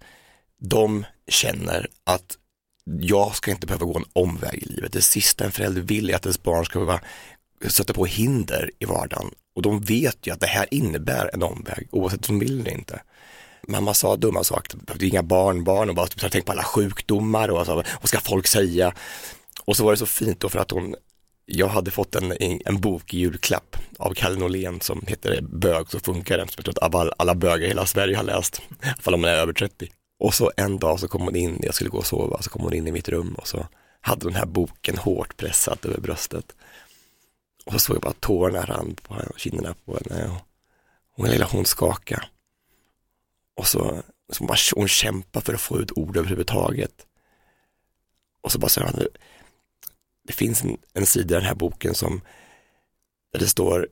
de 0.59 1.05
känner 1.27 1.87
att 2.03 2.37
jag 2.85 3.35
ska 3.35 3.51
inte 3.51 3.67
behöva 3.67 3.85
gå 3.85 3.97
en 3.97 4.05
omväg 4.13 4.63
i 4.63 4.65
livet. 4.65 4.93
Det 4.93 5.01
sista 5.01 5.45
en 5.45 5.51
förälder 5.51 5.81
vill 5.81 6.09
är 6.09 6.15
att 6.15 6.25
ens 6.25 6.43
barn 6.43 6.65
ska 6.65 6.79
behöva 6.79 7.01
sätter 7.69 7.93
på 7.93 8.05
hinder 8.05 8.71
i 8.79 8.85
vardagen. 8.85 9.31
Och 9.55 9.61
de 9.61 9.81
vet 9.81 10.27
ju 10.27 10.33
att 10.33 10.39
det 10.39 10.47
här 10.47 10.67
innebär 10.71 11.29
en 11.33 11.43
omväg, 11.43 11.87
oavsett 11.91 12.29
om 12.29 12.39
de 12.39 12.45
vill 12.45 12.59
eller 12.59 12.71
inte. 12.71 13.01
Mamma 13.67 13.93
sa 13.93 14.15
dumma 14.15 14.43
saker, 14.43 14.71
typ, 14.71 14.99
det 14.99 15.05
är 15.05 15.09
inga 15.09 15.23
barnbarn 15.23 15.89
och 15.89 15.95
bara 15.95 16.07
tänkte 16.07 16.29
tänk 16.29 16.45
på 16.45 16.51
alla 16.51 16.63
sjukdomar 16.63 17.49
och 17.49 17.59
alltså, 17.59 17.75
vad 17.75 18.09
ska 18.09 18.19
folk 18.19 18.47
säga? 18.47 18.93
Och 19.65 19.77
så 19.77 19.83
var 19.83 19.91
det 19.91 19.97
så 19.97 20.05
fint 20.05 20.39
då 20.39 20.49
för 20.49 20.59
att 20.59 20.71
hon, 20.71 20.95
jag 21.45 21.67
hade 21.67 21.91
fått 21.91 22.15
en, 22.15 22.33
en 22.65 22.81
bok 22.81 23.13
i 23.13 23.19
julklapp 23.19 23.77
av 23.99 24.13
Kalle 24.13 24.39
Norlén 24.39 24.81
som 24.81 25.03
heter 25.07 25.41
Bög 25.41 25.89
så 25.89 25.99
funkar 25.99 26.37
det, 26.37 26.47
som 26.47 26.53
jag 26.55 26.65
tror 26.65 26.85
att 26.85 26.95
alla, 26.95 27.13
alla 27.17 27.35
bögar 27.35 27.65
i 27.65 27.67
hela 27.67 27.85
Sverige 27.85 28.17
har 28.17 28.23
läst, 28.23 28.57
i 28.57 28.85
alla 28.85 28.95
fall 29.01 29.13
om 29.13 29.21
man 29.21 29.29
är 29.29 29.35
över 29.35 29.53
30. 29.53 29.89
Och 30.19 30.33
så 30.33 30.51
en 30.57 30.79
dag 30.79 30.99
så 30.99 31.07
kom 31.07 31.21
hon 31.21 31.35
in, 31.35 31.59
jag 31.61 31.75
skulle 31.75 31.89
gå 31.89 31.97
och 31.97 32.05
sova, 32.05 32.41
så 32.41 32.49
kom 32.49 32.61
hon 32.61 32.73
in 32.73 32.87
i 32.87 32.91
mitt 32.91 33.09
rum 33.09 33.33
och 33.33 33.47
så 33.47 33.67
hade 34.01 34.25
den 34.25 34.35
här 34.35 34.45
boken 34.45 34.97
hårt 34.97 35.37
pressat 35.37 35.85
över 35.85 36.01
bröstet. 36.01 36.45
Och 37.63 37.71
så 37.73 37.79
såg 37.79 37.95
jag 37.95 38.01
bara 38.01 38.13
tårna 38.13 38.65
rann 38.65 38.95
på 38.95 39.21
kinderna 39.37 39.75
på 39.85 39.97
henne 39.97 40.27
och 40.27 40.47
hon 41.15 41.29
lilla 41.29 41.45
hon 41.45 41.65
skaka. 41.65 42.25
Och 43.55 43.67
så, 43.67 44.03
så 44.29 44.45
bara, 44.45 44.57
hon 44.75 44.87
kämpade 44.87 45.45
för 45.45 45.53
att 45.53 45.61
få 45.61 45.79
ut 45.79 45.91
ord 45.91 46.17
överhuvudtaget. 46.17 47.07
Och 48.41 48.51
så 48.51 48.59
bara 48.59 48.69
sa 48.69 48.81
han, 48.81 49.07
det 50.23 50.33
finns 50.33 50.63
en, 50.63 50.77
en 50.93 51.05
sida 51.05 51.35
i 51.35 51.39
den 51.39 51.47
här 51.47 51.55
boken 51.55 51.95
som 51.95 52.21
där 53.31 53.39
det 53.39 53.47
står 53.47 53.89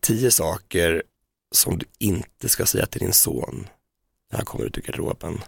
tio 0.00 0.30
saker 0.30 1.02
som 1.50 1.78
du 1.78 1.86
inte 1.98 2.48
ska 2.48 2.66
säga 2.66 2.86
till 2.86 3.00
din 3.00 3.12
son 3.12 3.68
när 4.30 4.38
han 4.38 4.46
kommer 4.46 4.64
ut 4.64 4.78
ur 4.78 4.82
garderoben. 4.82 5.42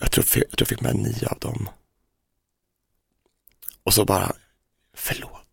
Jag 0.00 0.10
tror, 0.10 0.26
jag 0.34 0.50
tror 0.50 0.54
jag 0.58 0.68
fick 0.68 0.80
med 0.80 0.96
nio 0.96 1.28
av 1.28 1.38
dem. 1.38 1.68
Och 3.82 3.94
så 3.94 4.04
bara, 4.04 4.36
förlåt. 5.00 5.46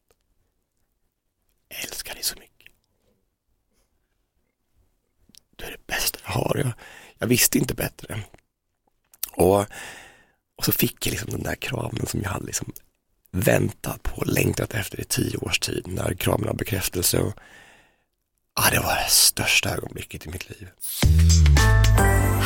Jag 1.68 1.84
älskar 1.84 2.14
dig 2.14 2.24
så 2.24 2.36
mycket. 2.40 2.72
Du 5.56 5.66
är 5.66 5.72
det 5.72 5.88
bästa 5.88 6.20
jag 6.24 6.32
har. 6.32 6.58
Jag, 6.58 6.72
jag 7.18 7.28
visste 7.28 7.58
inte 7.58 7.74
bättre. 7.74 8.24
Och, 9.32 9.60
och 10.56 10.66
så 10.66 10.72
fick 10.72 11.08
jag 11.08 11.12
liksom 11.12 11.30
den 11.32 11.44
där 11.44 11.56
kramen 11.56 12.06
som 12.06 12.22
jag 12.22 12.30
hade 12.30 12.46
liksom 12.46 12.74
väntat 13.32 14.04
på, 14.04 14.26
längtat 14.26 14.74
efter 14.74 15.00
i 15.00 15.04
tio 15.04 15.38
års 15.38 15.60
tid, 15.60 15.88
när 15.88 16.14
kramen 16.14 16.50
av 16.50 16.56
bekräftelse. 16.56 17.20
Och, 17.20 17.34
ja, 18.56 18.70
det 18.72 18.80
var 18.80 18.96
det 18.96 19.10
största 19.10 19.70
ögonblicket 19.70 20.26
i 20.26 20.30
mitt 20.30 20.50
liv. 20.50 20.70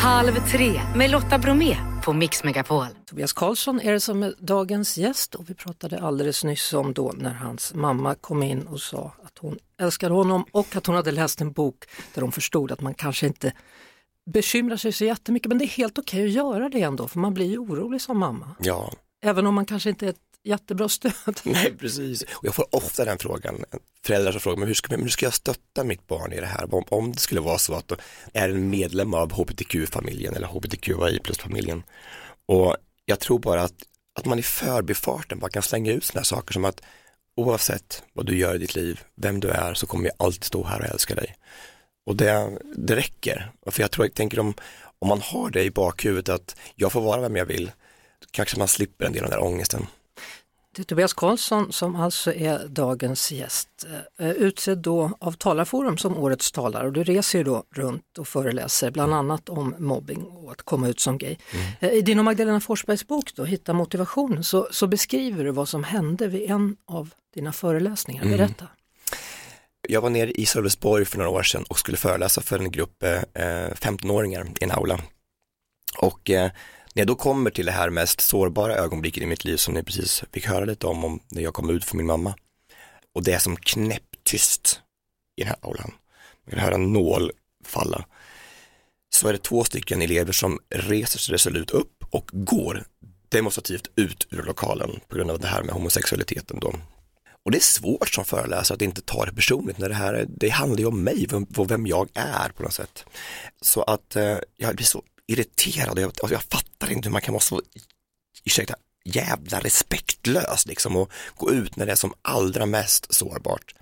Halv 0.01 0.35
tre 0.51 0.81
med 0.95 1.09
Lotta 1.11 1.37
Bromé 1.37 1.77
på 2.05 2.13
Mix 2.13 2.43
Megapol. 2.43 2.85
Tobias 3.05 3.33
Karlsson 3.33 3.81
är 3.81 3.91
det 3.91 3.99
som 3.99 4.23
är 4.23 4.33
dagens 4.39 4.97
gäst 4.97 5.35
och 5.35 5.49
vi 5.49 5.53
pratade 5.53 5.99
alldeles 5.99 6.43
nyss 6.43 6.73
om 6.73 6.93
då 6.93 7.13
när 7.17 7.33
hans 7.33 7.73
mamma 7.73 8.15
kom 8.15 8.43
in 8.43 8.67
och 8.67 8.79
sa 8.79 9.13
att 9.23 9.37
hon 9.37 9.59
älskade 9.81 10.13
honom 10.13 10.45
och 10.51 10.75
att 10.75 10.85
hon 10.85 10.95
hade 10.95 11.11
läst 11.11 11.41
en 11.41 11.51
bok 11.51 11.85
där 12.13 12.21
hon 12.21 12.31
förstod 12.31 12.71
att 12.71 12.81
man 12.81 12.93
kanske 12.93 13.27
inte 13.27 13.53
bekymrar 14.33 14.77
sig 14.77 14.91
så 14.91 15.05
jättemycket 15.05 15.49
men 15.49 15.57
det 15.57 15.65
är 15.65 15.69
helt 15.77 15.97
okej 15.97 16.25
att 16.25 16.31
göra 16.31 16.69
det 16.69 16.81
ändå 16.81 17.07
för 17.07 17.19
man 17.19 17.33
blir 17.33 17.49
ju 17.49 17.57
orolig 17.57 18.01
som 18.01 18.19
mamma. 18.19 18.55
Ja, 18.59 18.91
Även 19.23 19.47
om 19.47 19.55
man 19.55 19.65
kanske 19.65 19.89
inte 19.89 20.07
är 20.07 20.13
jättebra 20.43 20.89
stöd. 20.89 21.13
nej 21.43 21.77
precis. 21.77 22.21
Och 22.21 22.45
jag 22.45 22.55
får 22.55 22.75
ofta 22.75 23.05
den 23.05 23.17
frågan, 23.17 23.65
föräldrar 24.05 24.31
som 24.31 24.41
frågar 24.41 24.57
mig 24.57 24.67
hur 24.67 24.73
ska, 24.73 24.91
men 24.91 25.01
hur 25.01 25.09
ska 25.09 25.25
jag 25.25 25.33
stötta 25.33 25.83
mitt 25.83 26.07
barn 26.07 26.33
i 26.33 26.39
det 26.39 26.45
här? 26.45 26.75
Om, 26.75 26.83
om 26.89 27.11
det 27.11 27.19
skulle 27.19 27.41
vara 27.41 27.57
så 27.57 27.73
att 27.73 27.87
de 27.87 27.97
är 28.33 28.49
en 28.49 28.69
medlem 28.69 29.13
av 29.13 29.33
hbtq-familjen 29.33 30.35
eller 30.35 30.47
hbtqi 30.47 31.19
plus-familjen. 31.23 31.83
Och 32.45 32.75
jag 33.05 33.19
tror 33.19 33.39
bara 33.39 33.61
att, 33.61 33.75
att 34.19 34.25
man 34.25 34.39
i 34.39 34.43
förbifarten 34.43 35.39
bara 35.39 35.51
kan 35.51 35.63
slänga 35.63 35.91
ut 35.91 36.03
sådana 36.03 36.19
här 36.19 36.25
saker 36.25 36.53
som 36.53 36.65
att 36.65 36.81
oavsett 37.35 38.03
vad 38.13 38.25
du 38.25 38.37
gör 38.37 38.55
i 38.55 38.57
ditt 38.57 38.75
liv, 38.75 38.99
vem 39.15 39.39
du 39.39 39.49
är, 39.49 39.73
så 39.73 39.87
kommer 39.87 40.05
jag 40.05 40.13
alltid 40.17 40.43
stå 40.43 40.63
här 40.63 40.79
och 40.79 40.85
älska 40.85 41.15
dig. 41.15 41.35
Och 42.05 42.15
det, 42.15 42.57
det 42.75 42.95
räcker. 42.95 43.51
För 43.65 43.81
jag 43.81 43.91
tror, 43.91 44.05
jag 44.05 44.13
tänker 44.13 44.39
om, 44.39 44.53
om 44.99 45.07
man 45.07 45.21
har 45.21 45.49
det 45.49 45.63
i 45.63 45.71
bakhuvudet 45.71 46.29
att 46.29 46.55
jag 46.75 46.91
får 46.91 47.01
vara 47.01 47.21
vem 47.21 47.35
jag 47.35 47.45
vill, 47.45 47.71
kanske 48.31 48.57
man 48.57 48.67
slipper 48.67 49.05
en 49.05 49.13
del 49.13 49.23
av 49.23 49.29
den 49.29 49.39
där 49.39 49.45
ångesten. 49.45 49.87
Det 50.75 50.81
är 50.81 50.83
Tobias 50.83 51.13
Karlsson 51.13 51.71
som 51.73 51.95
alltså 51.95 52.33
är 52.33 52.67
dagens 52.67 53.31
gäst, 53.31 53.69
eh, 54.19 54.29
utsedd 54.29 54.77
då 54.77 55.11
av 55.19 55.31
Talarforum 55.31 55.97
som 55.97 56.17
årets 56.17 56.51
talare 56.51 56.87
och 56.87 56.93
du 56.93 57.03
reser 57.03 57.37
ju 57.37 57.43
då 57.43 57.63
runt 57.75 58.17
och 58.17 58.27
föreläser 58.27 58.91
bland 58.91 59.13
annat 59.13 59.49
om 59.49 59.75
mobbing 59.77 60.23
och 60.23 60.51
att 60.51 60.61
komma 60.61 60.87
ut 60.87 60.99
som 60.99 61.17
gay. 61.17 61.37
Eh, 61.79 61.89
I 61.89 62.01
din 62.01 62.19
och 62.19 62.25
Magdalena 62.25 62.59
Forsbergs 62.59 63.07
bok 63.07 63.35
då, 63.35 63.43
Hitta 63.43 63.73
motivation, 63.73 64.43
så, 64.43 64.67
så 64.71 64.87
beskriver 64.87 65.43
du 65.43 65.51
vad 65.51 65.69
som 65.69 65.83
hände 65.83 66.27
vid 66.27 66.51
en 66.51 66.75
av 66.85 67.09
dina 67.33 67.53
föreläsningar. 67.53 68.25
Berätta. 68.25 68.67
Jag 69.87 70.01
var 70.01 70.09
nere 70.09 70.31
i 70.31 70.45
Sölvesborg 70.45 71.05
för 71.05 71.17
några 71.17 71.29
år 71.29 71.43
sedan 71.43 71.63
och 71.69 71.79
skulle 71.79 71.97
föreläsa 71.97 72.41
för 72.41 72.59
en 72.59 72.71
grupp 72.71 73.03
eh, 73.03 73.09
15-åringar 73.33 74.47
i 74.59 74.63
en 74.63 74.71
aula. 74.71 74.99
Och 75.97 76.29
eh, 76.29 76.51
när 76.93 77.01
jag 77.01 77.07
då 77.07 77.15
kommer 77.15 77.49
till 77.49 77.65
det 77.65 77.71
här 77.71 77.89
mest 77.89 78.21
sårbara 78.21 78.75
ögonblicket 78.75 79.23
i 79.23 79.25
mitt 79.25 79.45
liv 79.45 79.57
som 79.57 79.73
ni 79.73 79.83
precis 79.83 80.23
fick 80.33 80.47
höra 80.47 80.65
lite 80.65 80.87
om, 80.87 81.05
om 81.05 81.19
när 81.29 81.41
jag 81.41 81.53
kom 81.53 81.69
ut 81.69 81.85
för 81.85 81.97
min 81.97 82.05
mamma. 82.05 82.35
Och 83.15 83.23
det 83.23 83.33
är 83.33 83.39
som 83.39 83.55
knäpptyst 83.55 84.81
i 85.35 85.41
den 85.41 85.47
här 85.47 85.57
aulan. 85.61 85.91
Man 86.45 86.55
kan 86.55 86.59
höra 86.59 86.75
en 86.75 86.93
nål 86.93 87.31
falla. 87.65 88.05
Så 89.09 89.27
är 89.27 89.33
det 89.33 89.43
två 89.43 89.63
stycken 89.63 90.01
elever 90.01 90.31
som 90.31 90.59
reser 90.69 91.19
sig 91.19 91.33
resolut 91.33 91.71
upp 91.71 92.03
och 92.09 92.29
går 92.33 92.83
demonstrativt 93.29 93.91
ut 93.95 94.27
ur 94.29 94.43
lokalen 94.43 94.99
på 95.07 95.15
grund 95.15 95.31
av 95.31 95.39
det 95.39 95.47
här 95.47 95.63
med 95.63 95.73
homosexualiteten 95.73 96.59
då. 96.59 96.73
Och 97.45 97.51
det 97.51 97.57
är 97.57 97.61
svårt 97.61 98.09
som 98.09 98.25
föreläsare 98.25 98.75
att 98.75 98.81
inte 98.81 99.01
ta 99.01 99.25
det 99.25 99.33
personligt 99.33 99.77
när 99.77 99.89
det 99.89 99.95
här, 99.95 100.25
det 100.29 100.49
handlar 100.49 100.79
ju 100.79 100.85
om 100.85 101.03
mig, 101.03 101.25
vem, 101.29 101.43
och 101.57 101.71
vem 101.71 101.87
jag 101.87 102.09
är 102.13 102.49
på 102.49 102.63
något 102.63 102.73
sätt. 102.73 103.05
Så 103.61 103.83
att 103.83 104.15
eh, 104.15 104.37
jag 104.57 104.75
blir 104.75 104.85
så 104.85 105.03
irriterad 105.31 105.97
och 105.97 106.03
jag, 106.03 106.11
och 106.23 106.31
jag 106.31 106.43
fattar 106.43 106.91
inte 106.91 107.07
hur 107.07 107.13
man 107.13 107.21
kan 107.21 107.33
vara 107.33 107.41
så, 107.41 107.61
ursäkta, 108.45 108.75
jävla 109.03 109.59
respektlös 109.59 110.65
liksom 110.65 110.95
och 110.95 111.11
gå 111.35 111.51
ut 111.51 111.75
när 111.75 111.85
det 111.85 111.91
är 111.91 111.95
som 111.95 112.13
allra 112.21 112.65
mest 112.65 113.13
sårbart. 113.13 113.75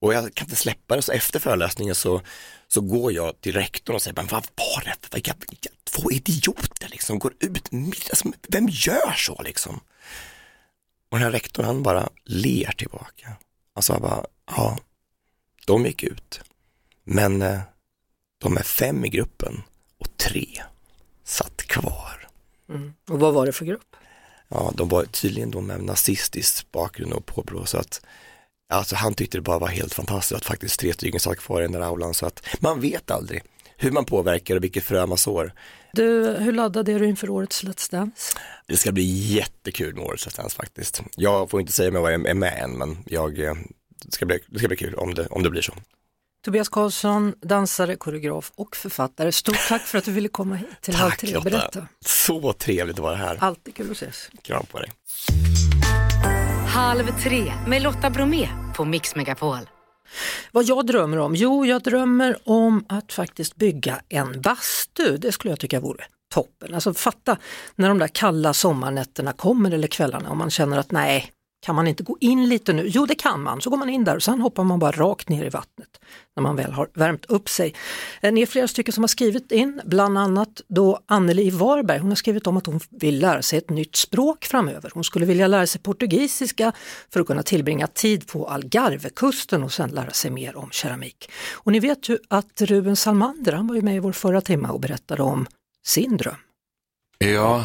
Och 0.00 0.14
jag 0.14 0.34
kan 0.34 0.46
inte 0.46 0.56
släppa 0.56 0.96
det, 0.96 1.02
så 1.02 1.12
efter 1.12 1.38
föreläsningen 1.38 1.94
så, 1.94 2.22
så 2.68 2.80
går 2.80 3.12
jag 3.12 3.40
till 3.40 3.54
rektorn 3.54 3.96
och 3.96 4.02
säger, 4.02 4.16
men 4.16 4.26
vad 4.26 4.46
var 4.54 4.84
det 4.84 4.94
för 5.00 5.14
vilka, 5.14 5.34
vilka 5.48 5.70
två 5.84 6.10
idioter 6.10 6.88
liksom, 6.88 7.18
går 7.18 7.34
ut 7.40 7.68
alltså, 8.10 8.32
vem 8.48 8.68
gör 8.68 9.12
så 9.16 9.42
liksom? 9.42 9.80
Och 11.10 11.18
den 11.18 11.22
här 11.22 11.30
rektorn 11.30 11.66
han 11.66 11.82
bara 11.82 12.08
ler 12.24 12.72
tillbaka. 12.72 13.32
Alltså 13.74 13.92
han 13.92 14.02
bara, 14.02 14.24
ja, 14.46 14.78
de 15.66 15.86
gick 15.86 16.02
ut. 16.02 16.40
Men 17.04 17.42
eh, 17.42 17.60
de 18.38 18.56
är 18.56 18.62
fem 18.62 19.04
i 19.04 19.08
gruppen 19.08 19.62
och 20.00 20.16
tre 20.16 20.46
satt 21.24 21.62
kvar. 21.62 22.28
Och 23.08 23.20
vad 23.20 23.34
var 23.34 23.46
det 23.46 23.52
för 23.52 23.64
grupp? 23.64 23.96
Ja, 24.48 24.72
de 24.76 24.88
var 24.88 25.04
tydligen 25.04 25.50
då 25.50 25.60
med 25.60 25.82
nazistisk 25.82 26.72
bakgrund 26.72 27.12
och 27.12 27.26
påbrå 27.26 27.66
så 27.66 27.78
att 27.78 28.00
Alltså 28.72 28.96
han 28.96 29.14
tyckte 29.14 29.38
det 29.38 29.42
bara 29.42 29.58
var 29.58 29.68
helt 29.68 29.94
fantastiskt 29.94 30.36
att 30.36 30.44
faktiskt 30.44 30.80
tre 30.80 30.92
stycken 30.92 31.20
satt 31.20 31.38
kvar 31.38 31.60
i 31.60 31.62
den 31.62 31.72
där 31.72 31.80
aulan 31.80 32.14
så 32.14 32.26
att 32.26 32.46
man 32.60 32.80
vet 32.80 33.10
aldrig 33.10 33.42
hur 33.76 33.90
man 33.90 34.04
påverkar 34.04 34.56
och 34.56 34.64
vilket 34.64 34.84
frö 34.84 35.06
man 35.06 35.18
sår. 35.18 35.52
Du, 35.92 36.36
hur 36.38 36.52
laddad 36.52 36.88
är 36.88 37.00
du 37.00 37.06
inför 37.06 37.30
årets 37.30 37.64
Let's 37.64 37.90
Dance? 37.90 38.38
Det 38.66 38.76
ska 38.76 38.92
bli 38.92 39.02
jättekul 39.34 39.94
med 39.94 40.04
årets 40.04 40.26
Let's 40.26 40.36
Dance 40.36 40.56
faktiskt. 40.56 41.02
Jag 41.16 41.50
får 41.50 41.60
inte 41.60 41.72
säga 41.72 41.90
mig 41.90 42.02
vad 42.02 42.12
jag 42.12 42.26
är 42.26 42.34
med 42.34 42.58
än 42.62 42.78
men 42.78 42.98
jag, 43.06 43.38
eh, 43.38 43.54
det, 44.04 44.12
ska 44.12 44.26
bli, 44.26 44.38
det 44.46 44.58
ska 44.58 44.68
bli 44.68 44.76
kul 44.76 44.94
om 44.94 45.14
det, 45.14 45.26
om 45.26 45.42
det 45.42 45.50
blir 45.50 45.62
så. 45.62 45.72
Tobias 46.44 46.68
Karlsson, 46.68 47.34
dansare, 47.40 47.96
koreograf 47.96 48.52
och 48.54 48.76
författare. 48.76 49.32
Stort 49.32 49.68
tack 49.68 49.82
för 49.82 49.98
att 49.98 50.04
du 50.04 50.12
ville 50.12 50.28
komma 50.28 50.54
hit 50.54 50.68
till 50.80 50.94
Halv 50.94 51.10
tre 51.10 51.36
och 51.36 51.42
berätta. 51.42 51.86
Så 52.06 52.52
trevligt 52.52 52.96
att 52.96 53.02
vara 53.02 53.16
här. 53.16 53.36
Alltid 53.40 53.74
kul 53.74 53.90
att 53.90 53.96
ses. 53.96 54.30
Kram 54.42 54.66
på 54.66 54.78
dig. 54.78 54.90
Halv 56.66 57.20
tre 57.22 57.52
med 57.66 57.82
Lotta 57.82 58.10
Bromé 58.10 58.48
på 58.76 58.84
Mix 58.84 59.16
Megapol. 59.16 59.58
Vad 60.52 60.64
jag 60.64 60.86
drömmer 60.86 61.18
om? 61.18 61.34
Jo, 61.34 61.66
jag 61.66 61.82
drömmer 61.82 62.38
om 62.44 62.84
att 62.88 63.12
faktiskt 63.12 63.56
bygga 63.56 64.00
en 64.08 64.40
bastu. 64.40 65.16
Det 65.16 65.32
skulle 65.32 65.52
jag 65.52 65.60
tycka 65.60 65.80
vore 65.80 66.04
toppen. 66.34 66.74
Alltså 66.74 66.94
fatta 66.94 67.36
när 67.74 67.88
de 67.88 67.98
där 67.98 68.08
kalla 68.08 68.54
sommarnätterna 68.54 69.32
kommer 69.32 69.70
eller 69.70 69.88
kvällarna 69.88 70.30
och 70.30 70.36
man 70.36 70.50
känner 70.50 70.78
att 70.78 70.90
nej, 70.90 71.32
kan 71.60 71.74
man 71.74 71.86
inte 71.86 72.02
gå 72.02 72.16
in 72.20 72.48
lite 72.48 72.72
nu? 72.72 72.86
Jo, 72.86 73.06
det 73.06 73.14
kan 73.14 73.42
man. 73.42 73.60
Så 73.60 73.70
går 73.70 73.76
man 73.76 73.88
in 73.88 74.04
där 74.04 74.16
och 74.16 74.22
sen 74.22 74.40
hoppar 74.40 74.64
man 74.64 74.78
bara 74.78 74.92
rakt 74.92 75.28
ner 75.28 75.44
i 75.44 75.48
vattnet 75.48 76.00
när 76.36 76.42
man 76.42 76.56
väl 76.56 76.72
har 76.72 76.88
värmt 76.94 77.24
upp 77.24 77.48
sig. 77.48 77.74
Eh, 78.20 78.32
ni 78.32 78.42
är 78.42 78.46
flera 78.46 78.68
stycken 78.68 78.92
som 78.92 79.02
har 79.02 79.08
skrivit 79.08 79.52
in, 79.52 79.80
bland 79.84 80.18
annat 80.18 80.60
då 80.68 81.00
Anneli 81.06 81.46
i 81.46 81.50
Varberg. 81.50 81.98
Hon 81.98 82.08
har 82.08 82.16
skrivit 82.16 82.46
om 82.46 82.56
att 82.56 82.66
hon 82.66 82.80
vill 82.90 83.18
lära 83.18 83.42
sig 83.42 83.58
ett 83.58 83.70
nytt 83.70 83.96
språk 83.96 84.44
framöver. 84.44 84.90
Hon 84.94 85.04
skulle 85.04 85.26
vilja 85.26 85.46
lära 85.46 85.66
sig 85.66 85.80
portugisiska 85.80 86.72
för 87.10 87.20
att 87.20 87.26
kunna 87.26 87.42
tillbringa 87.42 87.86
tid 87.86 88.26
på 88.26 88.48
Algarvekusten 88.48 89.62
och 89.62 89.72
sen 89.72 89.90
lära 89.90 90.10
sig 90.10 90.30
mer 90.30 90.56
om 90.56 90.70
keramik. 90.70 91.30
Och 91.52 91.72
ni 91.72 91.80
vet 91.80 92.08
ju 92.08 92.18
att 92.28 92.60
Ruben 92.60 92.96
Salmander, 92.96 93.52
han 93.52 93.66
var 93.66 93.74
ju 93.74 93.82
med 93.82 93.96
i 93.96 93.98
vår 93.98 94.12
förra 94.12 94.40
timma 94.40 94.70
och 94.70 94.80
berättade 94.80 95.22
om 95.22 95.46
sin 95.86 96.16
dröm. 96.16 96.36
Ja, 97.24 97.64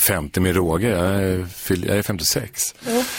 50 0.00 0.40
med 0.40 0.56
råge, 0.56 0.88
jag 0.88 1.06
är, 1.06 1.46
jag 1.68 1.98
är 1.98 2.02
56. 2.02 2.74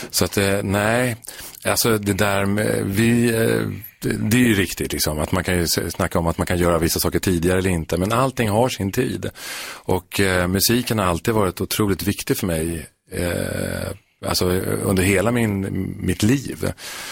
Så 0.09 0.25
att 0.25 0.37
eh, 0.37 0.63
nej, 0.63 1.15
alltså 1.63 1.97
det 1.97 2.13
där 2.13 2.45
med, 2.45 2.83
vi, 2.85 3.29
eh, 3.29 3.61
det, 4.01 4.37
är 4.37 4.47
ju 4.47 4.53
riktigt 4.53 4.93
liksom, 4.93 5.19
att 5.19 5.31
man 5.31 5.43
kan 5.43 5.57
ju 5.57 5.67
snacka 5.67 6.19
om 6.19 6.27
att 6.27 6.37
man 6.37 6.47
kan 6.47 6.57
göra 6.57 6.79
vissa 6.79 6.99
saker 6.99 7.19
tidigare 7.19 7.59
eller 7.59 7.69
inte, 7.69 7.97
men 7.97 8.11
allting 8.11 8.49
har 8.49 8.69
sin 8.69 8.91
tid. 8.91 9.29
Och 9.69 10.19
eh, 10.19 10.47
musiken 10.47 10.99
har 10.99 11.05
alltid 11.05 11.33
varit 11.33 11.61
otroligt 11.61 12.03
viktig 12.03 12.37
för 12.37 12.47
mig. 12.47 12.87
Eh, 13.11 13.91
Alltså 14.25 14.45
under 14.83 15.03
hela 15.03 15.31
min, 15.31 15.95
mitt 15.99 16.23
liv 16.23 16.71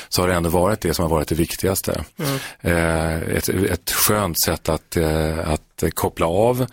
så 0.10 0.22
har 0.22 0.28
det 0.28 0.34
ändå 0.34 0.50
varit 0.50 0.82
det 0.82 0.94
som 0.94 1.04
har 1.04 1.10
varit 1.10 1.28
det 1.28 1.36
viktigaste. 1.36 2.04
Eh, 2.62 3.15
ett, 3.15 3.50
ett 3.50 3.91
skönt 3.91 4.41
sätt 4.41 4.70
att, 4.70 4.98
eh, 4.98 5.50
att 5.50 5.84
koppla 5.94 6.28
av, 6.28 6.65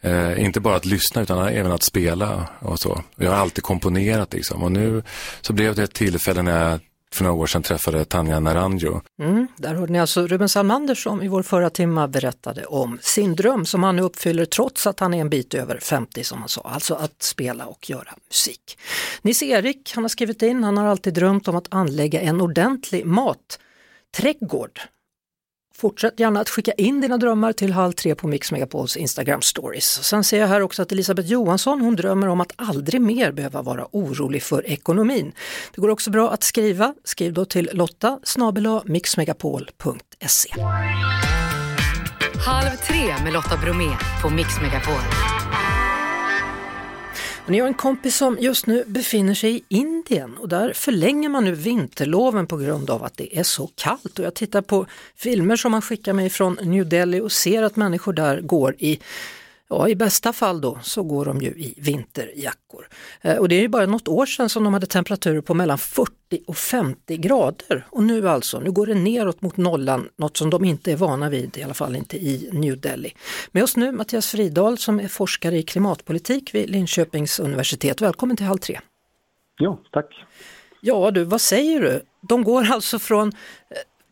eh, 0.00 0.44
inte 0.44 0.60
bara 0.60 0.76
att 0.76 0.84
lyssna 0.84 1.22
utan 1.22 1.48
även 1.48 1.72
att 1.72 1.82
spela 1.82 2.48
och 2.58 2.80
så. 2.80 3.02
Jag 3.16 3.30
har 3.30 3.36
alltid 3.36 3.64
komponerat 3.64 4.32
liksom 4.32 4.62
och 4.62 4.72
nu 4.72 5.02
så 5.40 5.52
blev 5.52 5.74
det 5.74 5.82
ett 5.82 5.94
tillfälle 5.94 6.42
när 6.42 6.70
jag 6.70 6.80
för 7.16 7.24
några 7.24 7.36
år 7.36 7.46
sedan 7.46 7.62
träffade 7.62 8.04
Tanja 8.04 8.40
Naranjo. 8.40 9.00
Mm, 9.22 9.46
där 9.56 9.74
hörde 9.74 9.92
ni 9.92 10.00
alltså 10.00 10.26
Ruben 10.26 10.48
Salmander 10.48 10.94
som 10.94 11.22
i 11.22 11.28
vår 11.28 11.42
förra 11.42 11.70
timma 11.70 12.08
berättade 12.08 12.64
om 12.64 12.98
sin 13.02 13.36
dröm 13.36 13.66
som 13.66 13.82
han 13.82 13.96
nu 13.96 14.02
uppfyller 14.02 14.44
trots 14.44 14.86
att 14.86 15.00
han 15.00 15.14
är 15.14 15.20
en 15.20 15.30
bit 15.30 15.54
över 15.54 15.78
50 15.78 16.24
som 16.24 16.38
han 16.38 16.48
sa, 16.48 16.60
alltså 16.60 16.94
att 16.94 17.22
spela 17.22 17.66
och 17.66 17.90
göra 17.90 18.14
musik. 18.28 18.78
Nils-Erik, 19.22 19.92
han 19.94 20.04
har 20.04 20.08
skrivit 20.08 20.42
in, 20.42 20.64
han 20.64 20.76
har 20.76 20.86
alltid 20.86 21.14
drömt 21.14 21.48
om 21.48 21.56
att 21.56 21.66
anlägga 21.70 22.20
en 22.20 22.40
ordentlig 22.40 23.06
matträdgård. 23.06 24.80
Fortsätt 25.78 26.20
gärna 26.20 26.40
att 26.40 26.48
skicka 26.48 26.72
in 26.72 27.00
dina 27.00 27.18
drömmar 27.18 27.52
till 27.52 27.72
halv 27.72 27.92
tre 27.92 28.14
på 28.14 28.28
Mix 28.28 28.52
Megapols 28.52 28.96
Instagram 28.96 29.42
stories. 29.42 30.04
Sen 30.04 30.24
ser 30.24 30.40
jag 30.40 30.48
här 30.48 30.60
också 30.60 30.82
att 30.82 30.92
Elisabeth 30.92 31.28
Johansson 31.28 31.80
hon 31.80 31.96
drömmer 31.96 32.28
om 32.28 32.40
att 32.40 32.52
aldrig 32.56 33.00
mer 33.00 33.32
behöva 33.32 33.62
vara 33.62 33.86
orolig 33.90 34.42
för 34.42 34.66
ekonomin. 34.66 35.32
Det 35.74 35.80
går 35.80 35.88
också 35.88 36.10
bra 36.10 36.30
att 36.30 36.42
skriva. 36.42 36.94
Skriv 37.04 37.32
då 37.32 37.44
till 37.44 37.70
lotta 37.72 38.18
snabel-a 38.22 38.82
mixmegapol.se. 38.84 40.50
Halv 42.46 42.76
tre 42.76 43.24
med 43.24 43.32
Lotta 43.32 43.56
Bromé 43.56 43.96
på 44.22 44.30
Mix 44.30 44.60
Megapol. 44.62 45.45
Och 47.46 47.52
ni 47.52 47.58
har 47.58 47.68
en 47.68 47.74
kompis 47.74 48.16
som 48.16 48.38
just 48.40 48.66
nu 48.66 48.84
befinner 48.86 49.34
sig 49.34 49.56
i 49.56 49.62
Indien 49.68 50.36
och 50.36 50.48
där 50.48 50.72
förlänger 50.72 51.28
man 51.28 51.44
nu 51.44 51.52
vinterloven 51.52 52.46
på 52.46 52.56
grund 52.56 52.90
av 52.90 53.04
att 53.04 53.16
det 53.16 53.38
är 53.38 53.42
så 53.42 53.70
kallt. 53.74 54.18
Och 54.18 54.24
jag 54.24 54.34
tittar 54.34 54.62
på 54.62 54.86
filmer 55.16 55.56
som 55.56 55.72
man 55.72 55.82
skickar 55.82 56.12
mig 56.12 56.30
från 56.30 56.58
New 56.62 56.88
Delhi 56.88 57.20
och 57.20 57.32
ser 57.32 57.62
att 57.62 57.76
människor 57.76 58.12
där 58.12 58.40
går 58.40 58.74
i 58.78 59.00
Ja, 59.68 59.88
i 59.88 59.96
bästa 59.96 60.32
fall 60.32 60.60
då 60.60 60.78
så 60.82 61.02
går 61.02 61.24
de 61.24 61.40
ju 61.40 61.48
i 61.48 61.74
vinterjackor. 61.76 62.88
Eh, 63.20 63.36
och 63.36 63.48
det 63.48 63.54
är 63.54 63.60
ju 63.60 63.68
bara 63.68 63.86
något 63.86 64.08
år 64.08 64.26
sedan 64.26 64.48
som 64.48 64.64
de 64.64 64.72
hade 64.72 64.86
temperaturer 64.86 65.40
på 65.40 65.54
mellan 65.54 65.78
40 65.78 66.12
och 66.46 66.56
50 66.56 67.16
grader. 67.16 67.86
Och 67.90 68.02
nu 68.02 68.28
alltså, 68.28 68.60
nu 68.60 68.70
går 68.70 68.86
det 68.86 68.94
neråt 68.94 69.42
mot 69.42 69.56
nollan, 69.56 70.08
något 70.16 70.36
som 70.36 70.50
de 70.50 70.64
inte 70.64 70.92
är 70.92 70.96
vana 70.96 71.28
vid, 71.30 71.56
i 71.56 71.62
alla 71.62 71.74
fall 71.74 71.96
inte 71.96 72.16
i 72.16 72.50
New 72.52 72.80
Delhi. 72.80 73.14
Med 73.52 73.62
oss 73.62 73.76
nu 73.76 73.92
Mattias 73.92 74.30
Fridahl 74.30 74.78
som 74.78 75.00
är 75.00 75.08
forskare 75.08 75.58
i 75.58 75.62
klimatpolitik 75.62 76.54
vid 76.54 76.70
Linköpings 76.70 77.40
universitet. 77.40 78.00
Välkommen 78.00 78.36
till 78.36 78.46
Halv 78.46 78.58
tre. 78.58 78.80
Ja, 79.58 79.80
tack. 79.92 80.24
Ja 80.80 81.10
du, 81.10 81.24
vad 81.24 81.40
säger 81.40 81.80
du? 81.80 82.02
De 82.28 82.44
går 82.44 82.72
alltså 82.72 82.98
från 82.98 83.28
eh, 83.28 83.34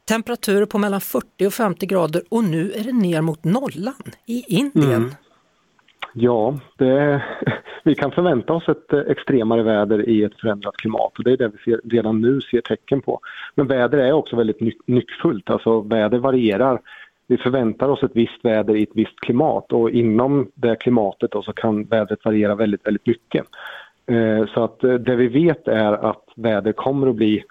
temperaturer 0.08 0.66
på 0.66 0.78
mellan 0.78 1.00
40 1.00 1.46
och 1.46 1.54
50 1.54 1.86
grader 1.86 2.22
och 2.28 2.44
nu 2.44 2.72
är 2.72 2.84
det 2.84 2.92
ner 2.92 3.20
mot 3.20 3.44
nollan 3.44 4.12
i 4.26 4.44
Indien. 4.48 5.14
Ja, 6.16 6.58
det, 6.78 7.22
vi 7.84 7.94
kan 7.94 8.10
förvänta 8.10 8.52
oss 8.52 8.68
ett 8.68 8.92
eh, 8.92 9.00
extremare 9.00 9.62
väder 9.62 10.08
i 10.08 10.22
ett 10.22 10.40
förändrat 10.40 10.76
klimat 10.76 11.18
och 11.18 11.24
det 11.24 11.32
är 11.32 11.36
det 11.36 11.48
vi 11.48 11.58
ser, 11.58 11.80
redan 11.84 12.20
nu 12.20 12.40
ser 12.40 12.60
tecken 12.60 13.00
på. 13.00 13.20
Men 13.54 13.66
väder 13.66 13.98
är 13.98 14.12
också 14.12 14.36
väldigt 14.36 14.60
ny, 14.60 14.72
nyckfullt, 14.86 15.50
alltså 15.50 15.80
väder 15.80 16.18
varierar. 16.18 16.80
Vi 17.26 17.36
förväntar 17.36 17.88
oss 17.88 18.02
ett 18.02 18.10
visst 18.14 18.44
väder 18.44 18.76
i 18.76 18.82
ett 18.82 18.94
visst 18.94 19.20
klimat 19.20 19.72
och 19.72 19.90
inom 19.90 20.50
det 20.54 20.76
klimatet 20.76 21.30
då 21.30 21.42
så 21.42 21.52
kan 21.52 21.84
vädret 21.84 22.24
variera 22.24 22.54
väldigt, 22.54 22.86
väldigt 22.86 23.06
mycket. 23.06 23.46
Eh, 24.06 24.46
så 24.46 24.64
att 24.64 24.84
eh, 24.84 24.94
det 24.94 25.16
vi 25.16 25.28
vet 25.28 25.68
är 25.68 25.92
att 25.92 26.24
väder 26.36 26.72
kommer 26.72 27.06
att 27.06 27.16
bli 27.16 27.44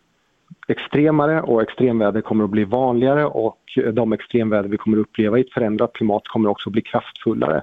extremare 0.68 1.42
och 1.42 1.62
extremväder 1.62 2.22
kommer 2.22 2.44
att 2.44 2.50
bli 2.50 2.64
vanligare 2.64 3.26
och 3.26 3.60
de 3.94 4.14
extremväder 4.14 4.70
vi 4.70 4.78
kommer 4.78 4.98
att 4.98 5.02
uppleva 5.02 5.38
i 5.38 5.42
ett 5.42 5.54
förändrat 5.54 5.94
klimat 5.94 6.28
kommer 6.28 6.50
också 6.50 6.70
att 6.70 6.74
bli 6.74 6.82
kraftfullare. 6.82 7.62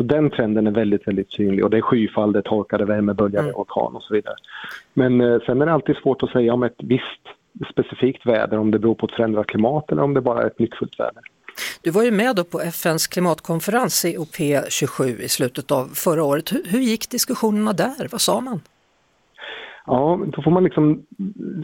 Så 0.00 0.04
den 0.04 0.30
trenden 0.30 0.66
är 0.66 0.70
väldigt, 0.70 1.08
väldigt 1.08 1.32
synlig 1.32 1.64
och 1.64 1.70
det 1.70 1.76
är 1.76 1.80
skyfall, 1.80 2.32
det 2.32 2.38
är 2.38 2.42
torkade 2.42 2.84
värmeböljar, 2.84 3.42
det 3.42 3.48
är 3.48 3.52
orkan 3.52 3.96
och 3.96 4.02
så 4.02 4.14
vidare. 4.14 4.34
Men 4.94 5.20
eh, 5.20 5.40
sen 5.46 5.62
är 5.62 5.66
det 5.66 5.72
alltid 5.72 5.96
svårt 5.96 6.22
att 6.22 6.30
säga 6.30 6.54
om 6.54 6.62
ett 6.62 6.76
visst 6.78 7.22
specifikt 7.72 8.26
väder, 8.26 8.58
om 8.58 8.70
det 8.70 8.78
beror 8.78 8.94
på 8.94 9.06
ett 9.06 9.12
förändrat 9.12 9.46
klimat 9.46 9.92
eller 9.92 10.02
om 10.02 10.14
det 10.14 10.20
bara 10.20 10.42
är 10.42 10.46
ett 10.46 10.58
nyckfullt 10.58 11.00
väder. 11.00 11.22
Du 11.82 11.90
var 11.90 12.02
ju 12.02 12.10
med 12.10 12.36
då 12.36 12.44
på 12.44 12.60
FNs 12.60 13.06
klimatkonferens 13.06 14.04
COP27 14.04 15.20
i 15.20 15.28
slutet 15.28 15.70
av 15.70 15.84
förra 15.94 16.24
året. 16.24 16.52
Hur, 16.52 16.64
hur 16.66 16.80
gick 16.80 17.10
diskussionerna 17.10 17.72
där? 17.72 18.08
Vad 18.10 18.20
sa 18.20 18.40
man? 18.40 18.60
Ja, 19.86 20.20
då 20.26 20.42
får 20.42 20.50
man 20.50 20.64
liksom 20.64 21.02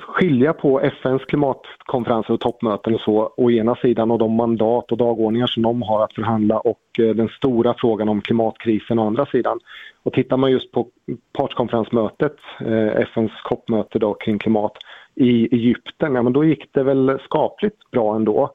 skilja 0.01 0.53
på 0.53 0.81
FNs 0.81 1.25
klimatkonferenser 1.25 2.35
och 2.35 2.41
toppmöten 2.41 2.95
och 2.95 3.01
så 3.01 3.33
å 3.37 3.51
ena 3.51 3.75
sidan 3.75 4.11
och 4.11 4.19
de 4.19 4.33
mandat 4.33 4.93
och 4.93 4.99
dagordningar 4.99 5.47
som 5.47 5.63
de 5.63 5.83
har 5.83 6.05
att 6.05 6.15
förhandla 6.15 6.59
och 6.59 6.81
eh, 6.99 7.15
den 7.15 7.29
stora 7.29 7.75
frågan 7.79 8.09
om 8.09 8.21
klimatkrisen 8.21 8.99
å 8.99 9.07
andra 9.07 9.27
sidan. 9.27 9.59
Och 10.03 10.13
tittar 10.13 10.37
man 10.37 10.51
just 10.51 10.73
på 10.73 10.87
partskonferensmötet, 11.33 12.37
eh, 12.61 13.01
FNs 13.01 13.33
COP-möte 13.45 13.99
då 13.99 14.15
kring 14.15 14.39
klimat 14.39 14.73
i 15.15 15.55
Egypten, 15.55 16.15
ja 16.15 16.23
men 16.23 16.33
då 16.33 16.45
gick 16.45 16.73
det 16.73 16.83
väl 16.83 17.19
skapligt 17.25 17.91
bra 17.91 18.17
ändå. 18.17 18.51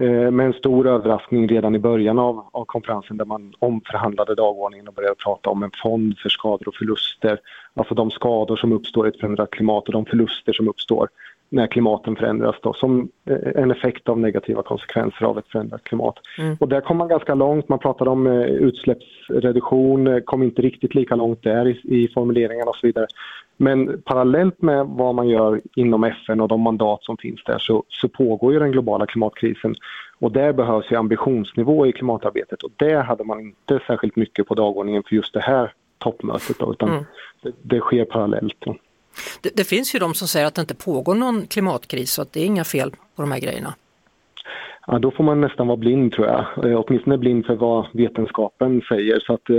Eh, 0.00 0.30
med 0.30 0.46
en 0.46 0.52
stor 0.52 0.86
överraskning 0.86 1.48
redan 1.48 1.74
i 1.74 1.78
början 1.78 2.18
av, 2.18 2.50
av 2.52 2.64
konferensen 2.64 3.16
där 3.16 3.24
man 3.24 3.54
omförhandlade 3.58 4.34
dagordningen 4.34 4.88
och 4.88 4.94
började 4.94 5.14
prata 5.14 5.50
om 5.50 5.62
en 5.62 5.70
fond 5.82 6.18
för 6.18 6.28
skador 6.28 6.68
och 6.68 6.74
förluster. 6.74 7.40
Alltså 7.74 7.94
de 7.94 8.10
skador 8.10 8.56
som 8.56 8.72
uppstår 8.72 9.06
i 9.06 9.08
ett 9.08 9.20
förändrat 9.20 9.50
klimat 9.50 9.86
och 9.86 9.92
de 9.92 10.04
förluster 10.04 10.52
som 10.52 10.68
uppstår 10.68 11.08
när 11.48 11.66
klimaten 11.66 12.16
förändras 12.16 12.56
då, 12.62 12.72
som 12.72 13.08
eh, 13.24 13.62
en 13.62 13.70
effekt 13.70 14.08
av 14.08 14.18
negativa 14.18 14.62
konsekvenser 14.62 15.24
av 15.24 15.38
ett 15.38 15.48
förändrat 15.48 15.84
klimat. 15.84 16.14
Mm. 16.38 16.56
Och 16.60 16.68
där 16.68 16.80
kom 16.80 16.96
man 16.96 17.08
ganska 17.08 17.34
långt, 17.34 17.68
man 17.68 17.78
pratade 17.78 18.10
om 18.10 18.26
eh, 18.26 18.42
utsläppsreduktion, 18.42 20.22
kom 20.24 20.42
inte 20.42 20.62
riktigt 20.62 20.94
lika 20.94 21.16
långt 21.16 21.42
där 21.42 21.68
i, 21.68 22.02
i 22.04 22.08
formuleringarna 22.08 22.70
och 22.70 22.76
så 22.76 22.86
vidare. 22.86 23.06
Men 23.56 24.02
parallellt 24.02 24.62
med 24.62 24.86
vad 24.86 25.14
man 25.14 25.28
gör 25.28 25.60
inom 25.76 26.04
FN 26.04 26.40
och 26.40 26.48
de 26.48 26.60
mandat 26.60 27.04
som 27.04 27.16
finns 27.16 27.44
där 27.44 27.58
så, 27.58 27.84
så 27.88 28.08
pågår 28.08 28.52
ju 28.52 28.58
den 28.58 28.72
globala 28.72 29.06
klimatkrisen 29.06 29.74
och 30.18 30.32
där 30.32 30.52
behövs 30.52 30.90
ju 30.90 30.96
ambitionsnivå 30.96 31.86
i 31.86 31.92
klimatarbetet 31.92 32.62
och 32.62 32.70
det 32.76 32.94
hade 32.94 33.24
man 33.24 33.40
inte 33.40 33.80
särskilt 33.86 34.16
mycket 34.16 34.46
på 34.46 34.54
dagordningen 34.54 35.02
för 35.08 35.16
just 35.16 35.34
det 35.34 35.40
här 35.40 35.72
toppmötet 35.98 36.58
då, 36.58 36.72
utan 36.72 36.88
mm. 36.88 37.04
det, 37.42 37.52
det, 37.62 37.80
sker 37.80 38.04
parallellt. 38.04 38.64
Det, 39.40 39.50
det, 39.56 39.64
finns 39.64 39.94
ju 39.94 39.98
de 39.98 40.14
som 40.14 40.28
säger 40.28 40.46
att 40.46 40.54
det 40.54 40.60
inte 40.60 40.74
pågår 40.74 41.14
någon 41.14 41.46
klimatkris 41.46 42.18
och 42.18 42.22
att 42.22 42.32
det 42.32 42.40
är 42.40 42.46
inga 42.46 42.64
fel 42.64 42.90
på 42.90 43.22
de 43.22 43.32
här 43.32 43.40
grejerna. 43.40 43.74
Ja, 44.90 44.98
då 44.98 45.10
får 45.10 45.24
man 45.24 45.40
nästan 45.40 45.66
vara 45.66 45.76
blind 45.76 46.12
tror 46.12 46.26
jag, 46.26 46.70
eh, 46.70 46.80
åtminstone 46.80 47.18
blind 47.18 47.46
för 47.46 47.56
vad 47.56 47.86
vetenskapen 47.92 48.82
säger. 48.88 49.20
Så 49.20 49.34
att 49.34 49.50
eh, 49.50 49.56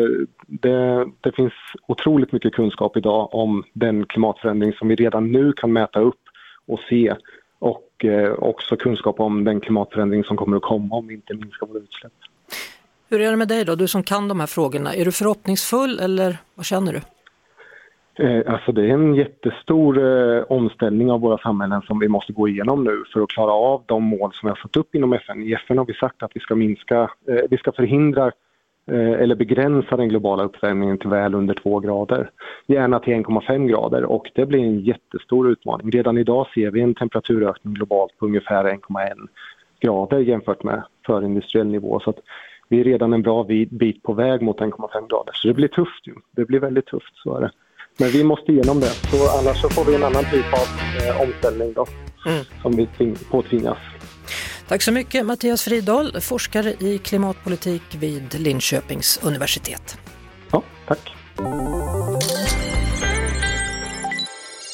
det, 0.47 1.05
det, 1.21 1.31
finns 1.35 1.53
otroligt 1.87 2.31
mycket 2.31 2.53
kunskap 2.53 2.97
idag 2.97 3.35
om 3.35 3.63
den 3.73 4.05
klimatförändring 4.05 4.73
som 4.73 4.87
vi 4.87 4.95
redan 4.95 5.31
nu 5.31 5.53
kan 5.53 5.73
mäta 5.73 5.99
upp 5.99 6.21
och 6.67 6.79
se 6.89 7.15
och 7.59 8.05
eh, 8.05 8.33
också 8.33 8.77
kunskap 8.77 9.19
om 9.19 9.43
den 9.43 9.61
klimatförändring 9.61 10.23
som 10.23 10.37
kommer 10.37 10.57
att 10.57 10.63
komma 10.63 10.95
om 10.95 11.07
vi 11.07 11.13
inte 11.13 11.33
minskar 11.33 11.67
våra 11.67 11.79
utsläpp. 11.79 12.13
Hur 13.09 13.21
är 13.21 13.31
det 13.31 13.37
med 13.37 13.47
dig 13.47 13.65
då, 13.65 13.75
du 13.75 13.87
som 13.87 14.03
kan 14.03 14.27
de 14.27 14.39
här 14.39 14.47
frågorna? 14.47 14.95
Är 14.95 15.05
du 15.05 15.11
förhoppningsfull 15.11 15.99
eller 15.99 16.37
vad 16.55 16.65
känner 16.65 16.93
du? 16.93 17.01
Eh, 18.19 18.53
alltså 18.53 18.71
det 18.71 18.85
är 18.85 18.93
en 18.93 19.15
jättestor 19.15 19.97
eh, 19.97 20.43
omställning 20.49 21.11
av 21.11 21.21
våra 21.21 21.37
samhällen 21.37 21.81
som 21.81 21.99
vi 21.99 22.07
måste 22.07 22.33
gå 22.33 22.47
igenom 22.47 22.83
nu 22.83 23.03
för 23.13 23.21
att 23.21 23.29
klara 23.29 23.51
av 23.51 23.83
de 23.85 24.03
mål 24.03 24.31
som 24.33 24.47
vi 24.47 24.49
har 24.49 24.55
satt 24.55 24.77
upp 24.77 24.95
inom 24.95 25.13
FN. 25.13 25.43
I 25.43 25.53
FN 25.53 25.77
har 25.77 25.85
vi 25.85 25.93
sagt 25.93 26.23
att 26.23 26.31
vi 26.33 26.39
ska 26.39 26.55
minska, 26.55 27.01
eh, 27.01 27.41
vi 27.49 27.57
ska 27.57 27.71
förhindra 27.71 28.25
eh, 28.91 29.11
eller 29.11 29.35
begränsa 29.35 29.97
den 29.97 30.09
globala 30.09 30.43
uppvärmningen 30.43 30.97
till 30.97 31.09
väl 31.09 31.35
under 31.35 31.53
2 31.53 31.79
grader. 31.79 32.29
Gärna 32.67 32.99
till 32.99 33.13
1,5 33.13 33.67
grader 33.67 34.03
och 34.03 34.31
det 34.35 34.45
blir 34.45 34.59
en 34.59 34.79
jättestor 34.79 35.49
utmaning. 35.49 35.91
Redan 35.91 36.17
idag 36.17 36.47
ser 36.53 36.71
vi 36.71 36.81
en 36.81 36.95
temperaturökning 36.95 37.73
globalt 37.73 38.17
på 38.17 38.25
ungefär 38.25 38.63
1,1 38.63 39.27
grader 39.79 40.19
jämfört 40.19 40.63
med 40.63 40.83
förindustriell 41.05 41.67
nivå. 41.67 41.99
Så 41.99 42.09
att 42.09 42.19
vi 42.69 42.79
är 42.79 42.83
redan 42.83 43.13
en 43.13 43.21
bra 43.21 43.43
bit 43.69 44.03
på 44.03 44.13
väg 44.13 44.41
mot 44.41 44.59
1,5 44.59 45.07
grader. 45.09 45.33
Så 45.33 45.47
det 45.47 45.53
blir 45.53 45.67
tufft. 45.67 46.07
Ju. 46.07 46.13
Det 46.31 46.45
blir 46.45 46.59
väldigt 46.59 46.85
tufft, 46.85 47.15
så 47.15 47.37
är 47.37 47.41
det. 47.41 47.51
Men 47.99 48.09
vi 48.09 48.23
måste 48.23 48.51
igenom 48.51 48.79
det, 48.79 48.91
så 49.11 49.29
annars 49.39 49.61
så 49.61 49.69
får 49.69 49.85
vi 49.85 49.95
en 49.95 50.03
annan 50.03 50.23
typ 50.31 50.53
av 50.53 50.67
eh, 51.07 51.21
omställning 51.21 51.73
då, 51.73 51.87
mm. 52.25 52.45
som 52.61 52.75
vi 52.75 52.87
påtvingas. 53.31 53.77
Tack 54.67 54.81
så 54.81 54.91
mycket 54.91 55.25
Mattias 55.25 55.63
Fridahl, 55.63 56.21
forskare 56.21 56.73
i 56.79 56.97
klimatpolitik 56.97 57.81
vid 57.99 58.39
Linköpings 58.39 59.19
universitet. 59.23 59.97
Ja, 60.51 60.63
tack. 60.87 61.13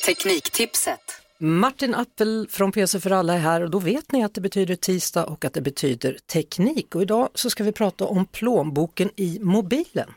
Tekniktipset. 0.06 1.00
Martin 1.38 1.96
Appel 1.96 2.48
från 2.50 2.72
PC 2.72 3.00
för 3.00 3.12
alla 3.12 3.34
är 3.34 3.40
här 3.40 3.62
och 3.62 3.70
då 3.70 3.80
vet 3.80 4.12
ni 4.12 4.24
att 4.24 4.34
det 4.34 4.42
betyder 4.42 4.76
tisdag 4.76 5.26
och 5.26 5.46
att 5.46 5.54
det 5.54 5.62
betyder 5.62 6.18
teknik. 6.34 6.96
Och 6.96 7.02
idag 7.02 7.30
så 7.34 7.50
ska 7.50 7.64
vi 7.64 7.72
prata 7.72 8.06
om 8.06 8.26
plånboken 8.26 9.10
i 9.16 9.40
mobilen. 9.42 10.10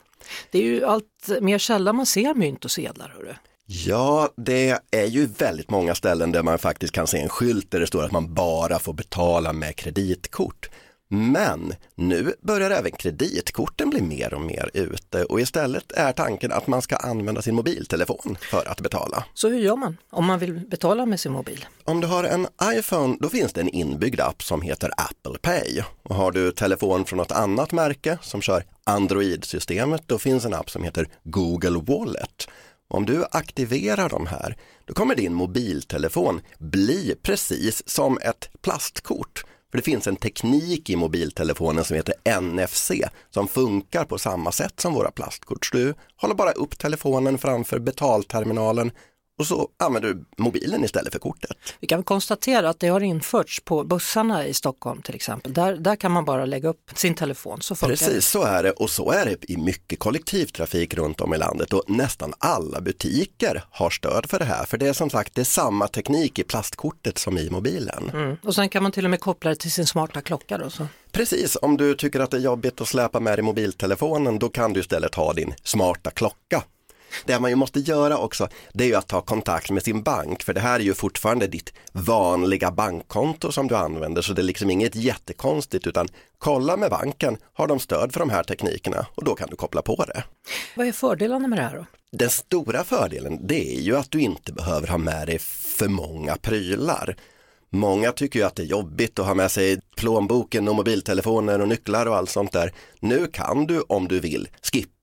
Det 0.50 0.58
är 0.58 0.62
ju 0.62 0.84
allt 0.84 1.28
mer 1.40 1.58
sällan 1.58 1.96
man 1.96 2.06
ser 2.06 2.34
mynt 2.34 2.64
och 2.64 2.70
sedlar. 2.70 3.08
Hörru. 3.08 3.34
Ja, 3.70 4.28
det 4.36 4.78
är 4.90 5.06
ju 5.06 5.26
väldigt 5.26 5.70
många 5.70 5.94
ställen 5.94 6.32
där 6.32 6.42
man 6.42 6.58
faktiskt 6.58 6.92
kan 6.92 7.06
se 7.06 7.18
en 7.18 7.28
skylt 7.28 7.70
där 7.70 7.80
det 7.80 7.86
står 7.86 8.04
att 8.04 8.12
man 8.12 8.34
bara 8.34 8.78
får 8.78 8.92
betala 8.92 9.52
med 9.52 9.76
kreditkort. 9.76 10.68
Men 11.08 11.74
nu 11.94 12.34
börjar 12.42 12.70
även 12.70 12.92
kreditkorten 12.92 13.90
bli 13.90 14.02
mer 14.02 14.34
och 14.34 14.40
mer 14.40 14.70
ute 14.74 15.24
och 15.24 15.40
istället 15.40 15.92
är 15.92 16.12
tanken 16.12 16.52
att 16.52 16.66
man 16.66 16.82
ska 16.82 16.96
använda 16.96 17.42
sin 17.42 17.54
mobiltelefon 17.54 18.36
för 18.40 18.68
att 18.68 18.80
betala. 18.80 19.24
Så 19.34 19.48
hur 19.48 19.58
gör 19.58 19.76
man 19.76 19.96
om 20.10 20.24
man 20.24 20.38
vill 20.38 20.52
betala 20.52 21.06
med 21.06 21.20
sin 21.20 21.32
mobil? 21.32 21.64
Om 21.84 22.00
du 22.00 22.06
har 22.06 22.24
en 22.24 22.46
iPhone 22.64 23.16
då 23.20 23.28
finns 23.28 23.52
det 23.52 23.60
en 23.60 23.68
inbyggd 23.68 24.20
app 24.20 24.42
som 24.42 24.62
heter 24.62 24.90
Apple 24.96 25.38
Pay. 25.42 25.82
Och 26.02 26.14
har 26.14 26.32
du 26.32 26.52
telefon 26.52 27.04
från 27.04 27.16
något 27.16 27.32
annat 27.32 27.72
märke 27.72 28.18
som 28.22 28.42
kör 28.42 28.64
Android-systemet 28.84 30.02
då 30.06 30.18
finns 30.18 30.44
en 30.44 30.54
app 30.54 30.70
som 30.70 30.82
heter 30.82 31.08
Google 31.24 31.82
Wallet. 31.86 32.48
Om 32.90 33.06
du 33.06 33.24
aktiverar 33.32 34.08
de 34.08 34.26
här, 34.26 34.56
då 34.84 34.94
kommer 34.94 35.14
din 35.14 35.34
mobiltelefon 35.34 36.40
bli 36.58 37.14
precis 37.22 37.88
som 37.88 38.18
ett 38.18 38.50
plastkort 38.62 39.44
för 39.70 39.78
det 39.78 39.82
finns 39.84 40.06
en 40.06 40.16
teknik 40.16 40.90
i 40.90 40.96
mobiltelefonen 40.96 41.84
som 41.84 41.96
heter 41.96 42.40
NFC 42.40 42.90
som 43.30 43.48
funkar 43.48 44.04
på 44.04 44.18
samma 44.18 44.52
sätt 44.52 44.80
som 44.80 44.94
våra 44.94 45.10
plastkort. 45.10 45.66
Så 45.66 45.76
du 45.76 45.94
håller 46.16 46.34
bara 46.34 46.52
upp 46.52 46.78
telefonen 46.78 47.38
framför 47.38 47.78
betalterminalen 47.78 48.90
och 49.38 49.46
så 49.46 49.68
använder 49.76 50.08
du 50.08 50.24
mobilen 50.36 50.84
istället 50.84 51.12
för 51.12 51.18
kortet. 51.18 51.50
Vi 51.80 51.86
kan 51.86 52.02
konstatera 52.02 52.68
att 52.68 52.80
det 52.80 52.88
har 52.88 53.00
införts 53.00 53.60
på 53.60 53.84
bussarna 53.84 54.46
i 54.46 54.54
Stockholm 54.54 55.02
till 55.02 55.14
exempel. 55.14 55.52
Där, 55.52 55.76
där 55.76 55.96
kan 55.96 56.12
man 56.12 56.24
bara 56.24 56.44
lägga 56.44 56.68
upp 56.68 56.90
sin 56.94 57.14
telefon 57.14 57.60
så 57.60 57.74
funkar 57.74 57.96
Precis, 57.96 58.14
det. 58.14 58.22
så 58.22 58.42
är 58.42 58.62
det 58.62 58.70
och 58.70 58.90
så 58.90 59.10
är 59.10 59.26
det 59.26 59.50
i 59.50 59.56
mycket 59.56 59.98
kollektivtrafik 59.98 60.94
runt 60.94 61.20
om 61.20 61.34
i 61.34 61.38
landet 61.38 61.72
och 61.72 61.82
nästan 61.86 62.34
alla 62.38 62.80
butiker 62.80 63.64
har 63.70 63.90
stöd 63.90 64.26
för 64.30 64.38
det 64.38 64.44
här. 64.44 64.64
För 64.64 64.78
det 64.78 64.88
är 64.88 64.92
som 64.92 65.10
sagt 65.10 65.34
det 65.34 65.40
är 65.40 65.44
samma 65.44 65.88
teknik 65.88 66.38
i 66.38 66.42
plastkortet 66.42 67.18
som 67.18 67.38
i 67.38 67.50
mobilen. 67.50 68.10
Mm. 68.12 68.36
Och 68.42 68.54
sen 68.54 68.68
kan 68.68 68.82
man 68.82 68.92
till 68.92 69.04
och 69.04 69.10
med 69.10 69.20
koppla 69.20 69.50
det 69.50 69.56
till 69.56 69.72
sin 69.72 69.86
smarta 69.86 70.20
klocka 70.20 70.58
då. 70.58 70.70
Så. 70.70 70.86
Precis, 71.12 71.56
om 71.62 71.76
du 71.76 71.94
tycker 71.94 72.20
att 72.20 72.30
det 72.30 72.36
är 72.36 72.40
jobbigt 72.40 72.80
att 72.80 72.88
släpa 72.88 73.20
med 73.20 73.38
dig 73.38 73.42
mobiltelefonen 73.42 74.38
då 74.38 74.48
kan 74.48 74.72
du 74.72 74.80
istället 74.80 75.14
ha 75.14 75.32
din 75.32 75.54
smarta 75.62 76.10
klocka 76.10 76.62
det 77.24 77.40
man 77.40 77.50
ju 77.50 77.56
måste 77.56 77.80
göra 77.80 78.18
också, 78.18 78.48
det 78.72 78.84
är 78.84 78.88
ju 78.88 78.94
att 78.94 79.06
ta 79.06 79.20
kontakt 79.20 79.70
med 79.70 79.82
sin 79.82 80.02
bank, 80.02 80.42
för 80.42 80.54
det 80.54 80.60
här 80.60 80.80
är 80.80 80.84
ju 80.84 80.94
fortfarande 80.94 81.46
ditt 81.46 81.72
vanliga 81.92 82.70
bankkonto 82.70 83.52
som 83.52 83.68
du 83.68 83.76
använder, 83.76 84.22
så 84.22 84.32
det 84.32 84.42
är 84.42 84.44
liksom 84.44 84.70
inget 84.70 84.94
jättekonstigt, 84.94 85.86
utan 85.86 86.08
kolla 86.38 86.76
med 86.76 86.90
banken, 86.90 87.36
har 87.52 87.66
de 87.66 87.78
stöd 87.78 88.12
för 88.12 88.20
de 88.20 88.30
här 88.30 88.42
teknikerna 88.42 89.06
och 89.14 89.24
då 89.24 89.34
kan 89.34 89.50
du 89.50 89.56
koppla 89.56 89.82
på 89.82 90.04
det. 90.04 90.24
Vad 90.76 90.86
är 90.86 90.92
fördelarna 90.92 91.48
med 91.48 91.58
det 91.58 91.62
här 91.62 91.76
då? 91.76 91.86
Den 92.10 92.30
stora 92.30 92.84
fördelen, 92.84 93.46
det 93.46 93.76
är 93.76 93.80
ju 93.80 93.96
att 93.96 94.10
du 94.10 94.20
inte 94.20 94.52
behöver 94.52 94.86
ha 94.86 94.98
med 94.98 95.26
dig 95.26 95.38
för 95.38 95.88
många 95.88 96.36
prylar. 96.36 97.16
Många 97.70 98.12
tycker 98.12 98.38
ju 98.38 98.46
att 98.46 98.56
det 98.56 98.62
är 98.62 98.66
jobbigt 98.66 99.18
att 99.18 99.26
ha 99.26 99.34
med 99.34 99.50
sig 99.50 99.80
plånboken 99.96 100.68
och 100.68 100.74
mobiltelefoner 100.74 101.60
och 101.60 101.68
nycklar 101.68 102.06
och 102.06 102.16
allt 102.16 102.30
sånt 102.30 102.52
där. 102.52 102.72
Nu 103.00 103.26
kan 103.26 103.66
du 103.66 103.80
om 103.80 104.08
du 104.08 104.20
vill 104.20 104.48
skippa 104.72 104.97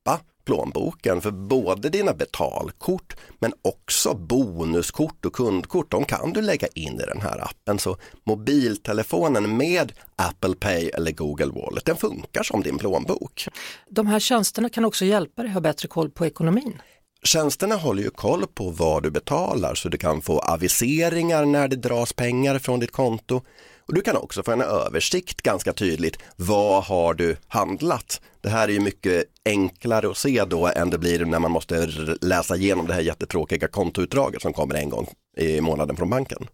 plånboken 0.46 1.22
för 1.22 1.32
både 1.32 1.90
dina 1.90 2.14
betalkort 2.14 3.16
men 3.40 3.54
också 3.62 4.14
bonuskort 4.14 5.26
och 5.26 5.34
kundkort, 5.34 5.92
de 5.92 6.06
kan 6.06 6.34
du 6.34 6.42
lägga 6.42 6.68
in 6.68 6.94
i 6.94 7.06
den 7.06 7.22
här 7.22 7.44
appen. 7.44 7.80
Så 7.80 7.98
mobiltelefonen 8.24 9.58
med 9.58 9.94
Apple 10.16 10.56
Pay 10.56 10.90
eller 10.90 11.12
Google 11.12 11.46
Wallet, 11.46 11.86
den 11.86 11.96
funkar 11.96 12.44
som 12.44 12.62
din 12.62 12.78
plånbok. 12.78 13.48
De 13.90 14.08
här 14.08 14.20
tjänsterna 14.20 14.70
kan 14.70 14.86
också 14.86 15.06
hjälpa 15.06 15.42
dig 15.42 15.50
att 15.50 15.54
ha 15.54 15.62
bättre 15.62 15.88
koll 15.88 16.10
på 16.10 16.26
ekonomin. 16.26 16.82
Tjänsterna 17.24 17.76
håller 17.76 18.04
ju 18.04 18.10
koll 18.10 18.48
på 18.48 18.70
vad 18.70 19.04
du 19.04 19.12
betalar 19.12 19.76
så 19.76 19.90
du 19.90 19.98
kan 19.98 20.22
få 20.22 20.40
aviseringar 20.40 21.46
när 21.46 21.68
det 21.68 21.76
dras 21.76 22.14
pengar 22.14 22.60
från 22.60 22.80
ditt 22.80 22.92
konto 22.92 23.42
och 23.88 23.94
du 23.94 24.02
kan 24.02 24.18
också 24.18 24.44
få 24.44 24.52
en 24.52 24.62
översikt 24.62 25.42
ganska 25.42 25.74
tydligt. 25.74 26.20
Vad 26.36 26.84
har 26.84 27.14
du 27.14 27.38
handlat? 27.48 28.22
Det 28.46 28.52
här 28.52 28.68
är 28.68 28.72
ju 28.72 28.80
mycket 28.80 29.24
enklare 29.46 30.10
att 30.10 30.18
se 30.18 30.46
då 30.46 30.68
än 30.68 30.90
det 30.90 30.98
blir 30.98 31.26
när 31.26 31.40
man 31.40 31.52
måste 31.52 31.88
läsa 32.22 32.56
igenom 32.56 32.88
det 32.88 32.94
här 32.94 33.02
jättetråkiga 33.02 33.68
kontoutdraget 33.68 34.42
som 34.42 34.54
kommer 34.54 34.76
en 34.76 34.90
gång 34.90 35.08
i 35.38 35.62
månaden 35.62 35.96
från 35.96 36.10
banken. 36.10 36.48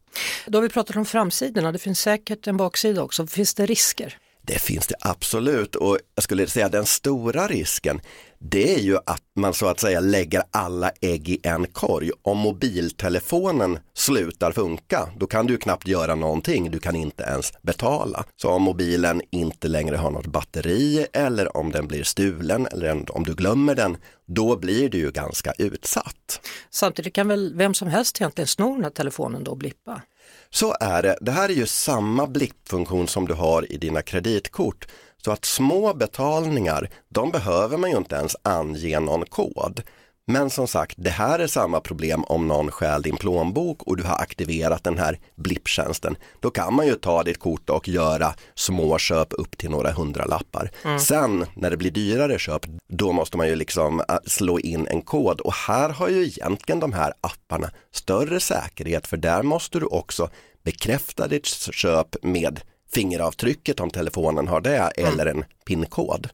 Då 0.47 0.57
har 0.57 0.63
vi 0.63 0.69
pratat 0.69 0.95
om 0.95 1.05
framsidorna, 1.05 1.71
det 1.71 1.79
finns 1.79 1.99
säkert 1.99 2.47
en 2.47 2.57
baksida 2.57 3.03
också. 3.03 3.27
Finns 3.27 3.53
det 3.53 3.65
risker? 3.65 4.17
Det 4.41 4.59
finns 4.59 4.87
det 4.87 4.95
absolut 4.99 5.75
och 5.75 5.97
jag 6.15 6.23
skulle 6.23 6.47
säga 6.47 6.69
den 6.69 6.85
stora 6.85 7.47
risken 7.47 8.01
det 8.43 8.75
är 8.75 8.79
ju 8.79 8.97
att 9.05 9.23
man 9.35 9.53
så 9.53 9.67
att 9.67 9.79
säga 9.79 9.99
lägger 9.99 10.43
alla 10.51 10.91
ägg 11.01 11.29
i 11.29 11.39
en 11.43 11.67
korg. 11.67 12.11
Om 12.21 12.37
mobiltelefonen 12.37 13.79
slutar 13.93 14.51
funka, 14.51 15.09
då 15.17 15.27
kan 15.27 15.47
du 15.47 15.57
knappt 15.57 15.87
göra 15.87 16.15
någonting, 16.15 16.71
du 16.71 16.79
kan 16.79 16.95
inte 16.95 17.23
ens 17.23 17.53
betala. 17.61 18.23
Så 18.35 18.49
om 18.49 18.61
mobilen 18.61 19.21
inte 19.31 19.67
längre 19.67 19.95
har 19.95 20.11
något 20.11 20.27
batteri 20.27 21.05
eller 21.13 21.57
om 21.57 21.71
den 21.71 21.87
blir 21.87 22.03
stulen 22.03 22.67
eller 22.67 23.15
om 23.17 23.23
du 23.23 23.33
glömmer 23.33 23.75
den, 23.75 23.97
då 24.27 24.57
blir 24.57 24.89
du 24.89 24.97
ju 24.97 25.11
ganska 25.11 25.53
utsatt. 25.57 26.47
Samtidigt 26.69 27.13
kan 27.13 27.27
väl 27.27 27.53
vem 27.55 27.73
som 27.73 27.87
helst 27.87 28.21
egentligen 28.21 28.47
sno 28.47 28.73
den 28.73 28.83
här 28.83 28.91
telefonen 28.91 29.43
då 29.43 29.51
och 29.51 29.57
blippa? 29.57 30.01
Så 30.53 30.75
är 30.79 31.01
det. 31.01 31.17
Det 31.21 31.31
här 31.31 31.49
är 31.49 31.53
ju 31.53 31.65
samma 31.65 32.27
blippfunktion 32.27 33.07
som 33.07 33.27
du 33.27 33.33
har 33.33 33.71
i 33.71 33.77
dina 33.77 34.01
kreditkort. 34.01 34.87
Så 35.25 35.31
att 35.31 35.45
små 35.45 35.93
betalningar, 35.93 36.89
de 37.09 37.31
behöver 37.31 37.77
man 37.77 37.91
ju 37.91 37.97
inte 37.97 38.15
ens 38.15 38.35
ange 38.43 38.99
någon 38.99 39.25
kod. 39.25 39.81
Men 40.27 40.49
som 40.49 40.67
sagt, 40.67 40.95
det 40.97 41.09
här 41.09 41.39
är 41.39 41.47
samma 41.47 41.79
problem 41.79 42.23
om 42.23 42.47
någon 42.47 42.71
stjäl 42.71 43.01
din 43.01 43.17
plånbok 43.17 43.83
och 43.83 43.97
du 43.97 44.03
har 44.03 44.15
aktiverat 44.15 44.83
den 44.83 44.97
här 44.97 45.19
blipptjänsten. 45.35 46.15
Då 46.39 46.49
kan 46.49 46.73
man 46.73 46.87
ju 46.87 46.95
ta 46.95 47.23
ditt 47.23 47.39
kort 47.39 47.69
och 47.69 47.87
göra 47.87 48.33
små 48.55 48.97
köp 48.97 49.33
upp 49.33 49.57
till 49.57 49.69
några 49.69 49.91
hundralappar. 49.91 50.71
Mm. 50.83 50.99
Sen 50.99 51.45
när 51.53 51.69
det 51.69 51.77
blir 51.77 51.91
dyrare 51.91 52.39
köp, 52.39 52.65
då 52.87 53.11
måste 53.11 53.37
man 53.37 53.47
ju 53.47 53.55
liksom 53.55 53.99
äh, 53.99 54.15
slå 54.25 54.59
in 54.59 54.87
en 54.87 55.01
kod 55.01 55.41
och 55.41 55.53
här 55.53 55.89
har 55.89 56.09
ju 56.09 56.25
egentligen 56.25 56.79
de 56.79 56.93
här 56.93 57.13
apparna 57.21 57.69
större 57.91 58.39
säkerhet 58.39 59.07
för 59.07 59.17
där 59.17 59.43
måste 59.43 59.79
du 59.79 59.85
också 59.85 60.29
bekräfta 60.63 61.27
ditt 61.27 61.47
köp 61.71 62.15
med 62.21 62.61
fingeravtrycket 62.93 63.79
om 63.79 63.89
telefonen 63.89 64.47
har 64.47 64.61
det 64.61 64.77
mm. 64.77 65.13
eller 65.13 65.25
en 65.25 65.45
pinkod. 65.65 66.29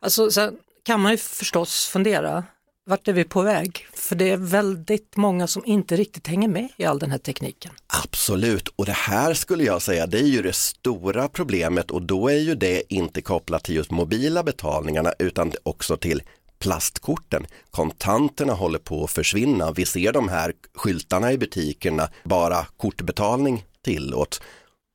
Alltså 0.00 0.30
sen 0.30 0.56
kan 0.84 1.00
man 1.00 1.12
ju 1.12 1.18
förstås 1.18 1.86
fundera, 1.86 2.44
vart 2.88 3.08
är 3.08 3.12
vi 3.12 3.24
på 3.24 3.42
väg? 3.42 3.86
För 3.94 4.16
det 4.16 4.30
är 4.30 4.36
väldigt 4.36 5.16
många 5.16 5.46
som 5.46 5.64
inte 5.64 5.96
riktigt 5.96 6.26
hänger 6.26 6.48
med 6.48 6.68
i 6.76 6.84
all 6.84 6.98
den 6.98 7.10
här 7.10 7.18
tekniken. 7.18 7.72
Absolut, 8.04 8.68
och 8.68 8.86
det 8.86 8.92
här 8.92 9.34
skulle 9.34 9.64
jag 9.64 9.82
säga, 9.82 10.06
det 10.06 10.18
är 10.18 10.26
ju 10.26 10.42
det 10.42 10.52
stora 10.52 11.28
problemet 11.28 11.90
och 11.90 12.02
då 12.02 12.28
är 12.28 12.38
ju 12.38 12.54
det 12.54 12.94
inte 12.94 13.22
kopplat 13.22 13.64
till 13.64 13.74
just 13.74 13.90
mobila 13.90 14.42
betalningarna 14.42 15.12
utan 15.18 15.52
också 15.62 15.96
till 15.96 16.22
plastkorten. 16.58 17.46
Kontanterna 17.70 18.52
håller 18.52 18.78
på 18.78 19.04
att 19.04 19.10
försvinna. 19.10 19.72
Vi 19.72 19.86
ser 19.86 20.12
de 20.12 20.28
här 20.28 20.52
skyltarna 20.74 21.32
i 21.32 21.38
butikerna, 21.38 22.08
bara 22.24 22.66
kortbetalning 22.76 23.64
tillåts. 23.84 24.40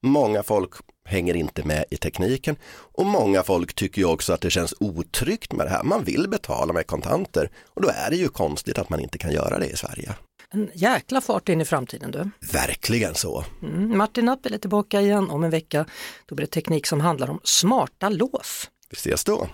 Många 0.06 0.44
folk 0.44 0.72
hänger 1.06 1.36
inte 1.36 1.64
med 1.64 1.86
i 1.92 1.98
tekniken 1.98 2.56
och 2.74 3.06
många 3.06 3.44
folk 3.44 3.74
tycker 3.74 4.02
ju 4.02 4.08
också 4.08 4.34
att 4.34 4.42
det 4.42 4.50
känns 4.50 4.74
otryggt 4.80 5.54
med 5.54 5.66
det 5.66 5.70
här. 5.70 5.84
Man 5.84 6.04
vill 6.04 6.30
betala 6.30 6.74
med 6.74 6.88
kontanter 6.88 7.50
och 7.66 7.82
då 7.82 7.90
är 7.90 8.10
det 8.10 8.16
ju 8.16 8.28
konstigt 8.28 8.78
att 8.78 8.90
man 8.90 9.00
inte 9.00 9.18
kan 9.18 9.32
göra 9.32 9.60
det 9.60 9.68
i 9.68 9.76
Sverige. 9.76 10.16
En 10.52 10.70
jäkla 10.74 11.22
fart 11.22 11.50
in 11.50 11.62
i 11.62 11.66
framtiden 11.66 12.12
du. 12.12 12.30
Verkligen 12.52 13.16
så. 13.16 13.46
Mm, 13.62 13.98
Martin 13.98 14.30
Appel 14.30 14.54
är 14.54 14.58
tillbaka 14.58 15.02
igen 15.02 15.30
om 15.30 15.44
en 15.44 15.50
vecka. 15.50 15.86
Då 16.26 16.36
blir 16.36 16.46
det 16.46 16.52
teknik 16.52 16.88
som 16.88 17.02
handlar 17.02 17.30
om 17.30 17.40
smarta 17.44 18.10
lås. 18.10 18.70
Vi 18.90 18.96
ses 18.96 19.24
då. 19.24 19.48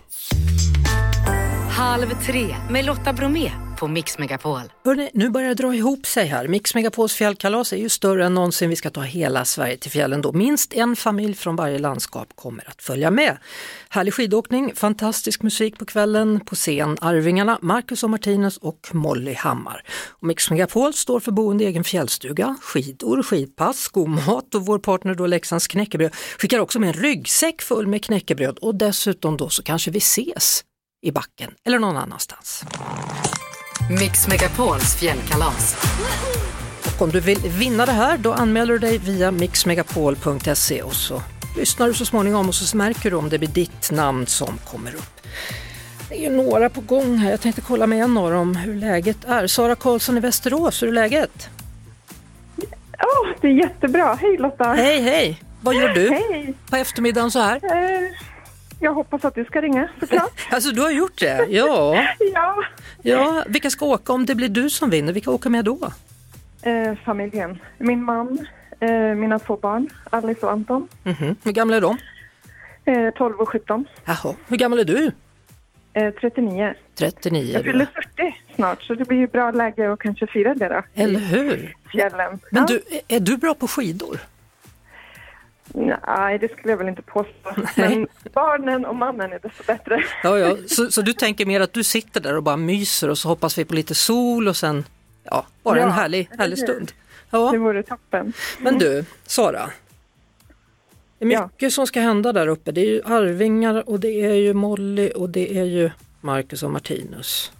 Halv 1.80 2.08
tre 2.26 2.56
med 2.70 2.86
Lotta 2.86 3.14
Bromé 3.14 3.52
på 3.80 3.88
Mix 3.88 4.18
Megapol. 4.18 4.62
Hörrni, 4.86 5.10
nu 5.14 5.30
börjar 5.30 5.50
det 5.50 5.56
dra 5.56 5.76
ihop 5.76 6.06
sig 6.06 6.28
här. 6.28 6.48
Mix 6.48 6.76
Megapols 6.76 7.14
fjällkalas 7.14 7.74
är 7.74 7.78
ju 7.78 7.90
större 7.90 8.26
än 8.26 8.34
någonsin. 8.34 8.70
Vi 8.70 8.76
ska 8.76 8.90
ta 8.90 9.02
hela 9.02 9.46
Sverige 9.46 9.78
till 9.78 9.92
fjällen 9.92 10.22
då. 10.22 10.32
Minst 10.32 10.74
en 10.74 10.96
familj 10.96 11.36
från 11.36 11.56
varje 11.56 11.80
landskap 11.80 12.28
kommer 12.36 12.70
att 12.70 12.82
följa 12.82 13.12
med. 13.12 13.38
Härlig 13.90 14.14
skidåkning, 14.14 14.76
fantastisk 14.76 15.42
musik 15.42 15.80
på 15.80 15.86
kvällen, 15.86 16.40
på 16.40 16.56
scen 16.56 16.98
Arvingarna, 17.02 17.60
Marcus 17.62 18.04
och 18.04 18.10
Martinus 18.10 18.58
och 18.58 18.90
Molly 18.92 19.34
Hammar. 19.34 19.84
Och 20.10 20.28
Mix 20.28 20.50
Megapol 20.50 20.94
står 20.94 21.20
för 21.20 21.32
boende 21.32 21.64
i 21.64 21.68
egen 21.68 21.84
fjällstuga, 21.84 22.56
skidor, 22.62 23.24
skidpass, 23.24 23.80
skomat 23.80 24.56
och 24.56 24.66
vår 24.66 24.80
partner 24.80 25.16
då 25.16 25.28
Leksands 25.28 25.68
knäckebröd 25.68 26.16
skickar 26.38 26.60
också 26.60 26.80
med 26.80 26.88
en 26.88 27.04
ryggsäck 27.04 27.62
full 27.62 27.88
med 27.88 28.04
knäckebröd 28.04 28.58
och 28.58 28.76
dessutom 28.76 29.38
då 29.38 29.50
så 29.50 29.64
kanske 29.64 29.92
vi 29.92 29.98
ses 29.98 30.64
i 31.02 31.12
backen 31.12 31.52
eller 31.66 31.80
någon 31.80 31.98
annanstans. 31.98 32.64
Mix 34.00 34.28
Megapols 34.28 34.96
fjällkalas. 34.96 35.78
Och 36.96 37.02
om 37.02 37.10
du 37.10 37.20
vill 37.20 37.40
vinna 37.40 37.86
det 37.86 37.92
här 37.92 38.18
då 38.18 38.34
anmäler 38.34 38.74
du 38.74 38.80
dig 38.80 38.98
via 38.98 39.32
mixmegapol.se 39.32 40.82
och 40.82 40.94
så 40.94 41.22
lyssnar 41.58 41.88
du 41.88 41.94
så 41.94 42.06
småningom 42.06 42.48
och 42.48 42.56
så 42.56 42.78
märker 42.78 43.12
du 43.12 43.18
om 43.18 43.30
det 43.30 43.40
blir 43.40 43.50
ditt 43.50 43.92
namn 43.92 44.28
som 44.28 44.58
kommer 44.58 44.96
upp. 44.96 45.22
Det 46.10 46.16
är 46.16 46.30
ju 46.30 46.36
några 46.36 46.70
på 46.70 46.82
gång 46.82 47.18
här. 47.18 47.32
Jag 47.32 47.42
tänkte 47.42 47.62
kolla 47.62 47.88
med 47.88 48.04
en 48.04 48.18
av 48.18 48.32
dem 48.32 48.56
hur 48.56 48.76
läget 48.76 49.26
är. 49.26 49.48
Sara 49.48 49.76
Karlsson 49.76 50.18
i 50.18 50.20
Västerås, 50.20 50.84
hur 50.84 50.88
är 50.88 50.92
läget? 50.92 51.50
Ja, 52.98 53.06
oh, 53.06 53.36
det 53.42 53.48
är 53.48 53.52
jättebra. 53.52 54.18
Hej 54.22 54.38
Lotta! 54.38 54.74
Hej, 54.74 55.02
hej! 55.02 55.42
Vad 55.62 55.76
gör 55.76 55.90
du 55.90 56.10
hej. 56.10 56.54
på 56.70 56.76
eftermiddagen 56.76 57.32
så 57.32 57.40
här? 57.40 57.56
Eh, 57.56 58.10
jag 58.80 58.94
hoppas 58.94 59.26
att 59.26 59.36
du 59.36 59.46
ska 59.46 59.62
ringa 59.62 59.90
såklart. 60.00 60.32
alltså 60.52 60.72
du 60.72 60.82
har 60.82 60.92
gjort 60.92 61.20
det? 61.20 61.46
Ja. 61.50 62.04
ja. 62.34 62.64
ja. 63.02 63.44
Vilka 63.48 63.70
ska 63.70 63.86
åka 63.86 64.14
om 64.14 64.26
det 64.26 64.36
blir 64.36 64.50
du 64.50 64.70
som 64.70 64.90
vinner? 64.90 65.14
Vilka 65.14 65.32
åker 65.32 65.50
med 65.50 65.66
då? 65.66 65.92
Eh, 66.62 66.96
familjen. 67.06 67.60
Min 67.78 68.04
man, 68.04 68.48
eh, 68.80 68.92
mina 68.92 69.40
två 69.40 69.58
barn, 69.58 69.90
Alice 70.10 70.46
och 70.46 70.52
Anton. 70.52 70.88
Mm 71.04 71.18
-hmm. 71.18 71.36
Hur 71.44 71.52
gamla 71.52 71.76
är 71.76 71.82
de? 71.82 71.98
Eh, 72.86 73.14
12 73.14 73.36
och 73.36 73.50
17. 73.50 73.86
Jaha. 74.06 74.36
Hur 74.48 74.58
gammal 74.58 74.80
är 74.80 74.86
du? 74.86 75.12
39. 76.22 76.74
39. 76.96 77.54
Jag 77.54 77.64
fyller 77.64 77.88
40 78.16 78.36
snart 78.56 78.84
så 78.84 78.94
det 78.94 79.06
blir 79.06 79.18
ju 79.18 79.28
bra 79.28 79.52
läge 79.52 79.94
att 79.94 80.00
kanske 80.00 80.28
fira 80.28 80.56
det 80.56 80.68
då. 80.68 80.82
Eller 81.04 81.20
hur? 81.20 81.76
Fjällen. 81.92 82.40
Men 82.52 82.66
ja. 82.70 82.80
du, 82.90 83.00
är 83.16 83.20
du 83.20 83.38
bra 83.38 83.54
på 83.54 83.68
skidor? 83.68 84.20
Nej, 85.74 86.40
det 86.40 86.52
skulle 86.52 86.72
jag 86.72 86.78
väl 86.78 86.88
inte 86.88 87.02
påstå. 87.02 87.50
Men 87.76 88.08
barnen 88.34 88.86
och 88.86 88.96
mannen 88.96 89.34
är 89.34 89.40
desto 89.40 89.64
bättre. 89.68 90.04
Ja, 90.24 90.40
ja. 90.40 90.58
Så, 90.68 90.92
så 90.92 91.02
du 91.02 91.14
tänker 91.14 91.46
mer 91.46 91.62
att 91.62 91.74
du 91.74 91.84
sitter 91.84 92.22
där 92.22 92.36
och 92.36 92.44
bara 92.44 92.58
myser 92.58 93.10
och 93.10 93.18
så 93.18 93.28
hoppas 93.28 93.58
vi 93.58 93.66
på 93.66 93.74
lite 93.74 93.96
sol 93.96 94.48
och 94.48 94.58
sen 94.58 94.86
ja, 95.24 95.46
bara 95.64 95.78
ja, 95.78 95.86
en 95.86 95.92
härlig, 95.92 96.30
härlig 96.38 96.60
stund. 96.60 96.92
Ja. 97.30 97.52
Det 97.52 97.58
vore 97.58 97.84
toppen. 97.84 98.34
Men 98.60 98.78
du, 98.78 99.06
Sara. 99.26 99.70
Det 101.20 101.26
är 101.26 101.28
mycket 101.28 101.62
ja. 101.62 101.70
som 101.70 101.88
ska 101.88 102.02
hända 102.02 102.34
där 102.34 102.48
uppe. 102.48 102.72
Det 102.72 102.82
är 102.82 102.86
ju 102.86 103.02
Arvingar 103.06 103.90
och 103.90 104.00
det 104.00 104.26
är 104.26 104.34
ju 104.34 104.54
Molly 104.54 105.12
och 105.16 105.30
det 105.30 105.58
är 105.58 105.64
ju 105.64 105.92
Marcus 106.22 106.64
och 106.64 106.72
Martinus. 106.72 107.52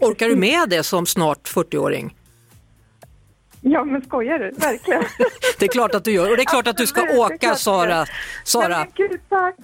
Orkar 0.00 0.28
du 0.28 0.36
med 0.36 0.68
det 0.68 0.82
som 0.82 1.06
snart 1.06 1.48
40-åring? 1.48 2.16
Ja, 3.64 3.84
men 3.84 4.02
skojar 4.02 4.38
du? 4.38 4.50
Verkligen. 4.50 5.02
det 5.58 5.64
är 5.64 5.68
klart 5.68 5.94
att 5.94 6.04
du 6.04 6.12
gör 6.12 6.30
och 6.30 6.36
det 6.36 6.42
är 6.42 6.44
klart 6.44 6.66
att 6.66 6.76
du 6.76 6.86
ska 6.86 7.02
åka 7.18 7.54
Sara. 7.54 8.06
Sara. 8.44 8.78
Nej, 8.78 8.90
gud, 8.94 9.20
tack. 9.28 9.56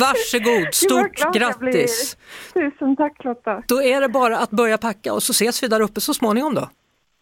Varsågod, 0.00 0.74
stort 0.74 1.34
grattis. 1.34 2.16
Tusen 2.54 2.96
tack 2.96 3.24
Lotta. 3.24 3.62
Då 3.66 3.82
är 3.82 4.00
det 4.00 4.08
bara 4.08 4.38
att 4.38 4.50
börja 4.50 4.78
packa 4.78 5.12
och 5.12 5.22
så 5.22 5.30
ses 5.30 5.62
vi 5.62 5.68
där 5.68 5.80
uppe 5.80 6.00
så 6.00 6.14
småningom 6.14 6.54
då. 6.54 6.70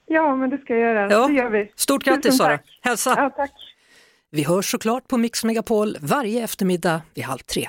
Ja, 0.07 0.37
men 0.37 0.51
det 0.51 0.59
ska 0.59 0.73
jag 0.73 0.83
göra. 0.83 1.11
Ja. 1.11 1.27
Det 1.27 1.33
gör 1.33 1.51
vi. 1.51 1.73
Stort 1.77 2.05
grattis 2.05 2.37
Sara. 2.37 2.59
Hälsa. 2.83 3.15
Ja, 3.17 3.31
tack. 3.37 3.53
Vi 4.31 4.43
hörs 4.45 4.71
såklart 4.71 5.09
på 5.09 5.17
Mix 5.17 5.45
Megapol 5.45 5.97
varje 6.01 6.45
eftermiddag 6.45 7.03
vid 7.15 7.25
halv 7.25 7.39
tre. 7.39 7.69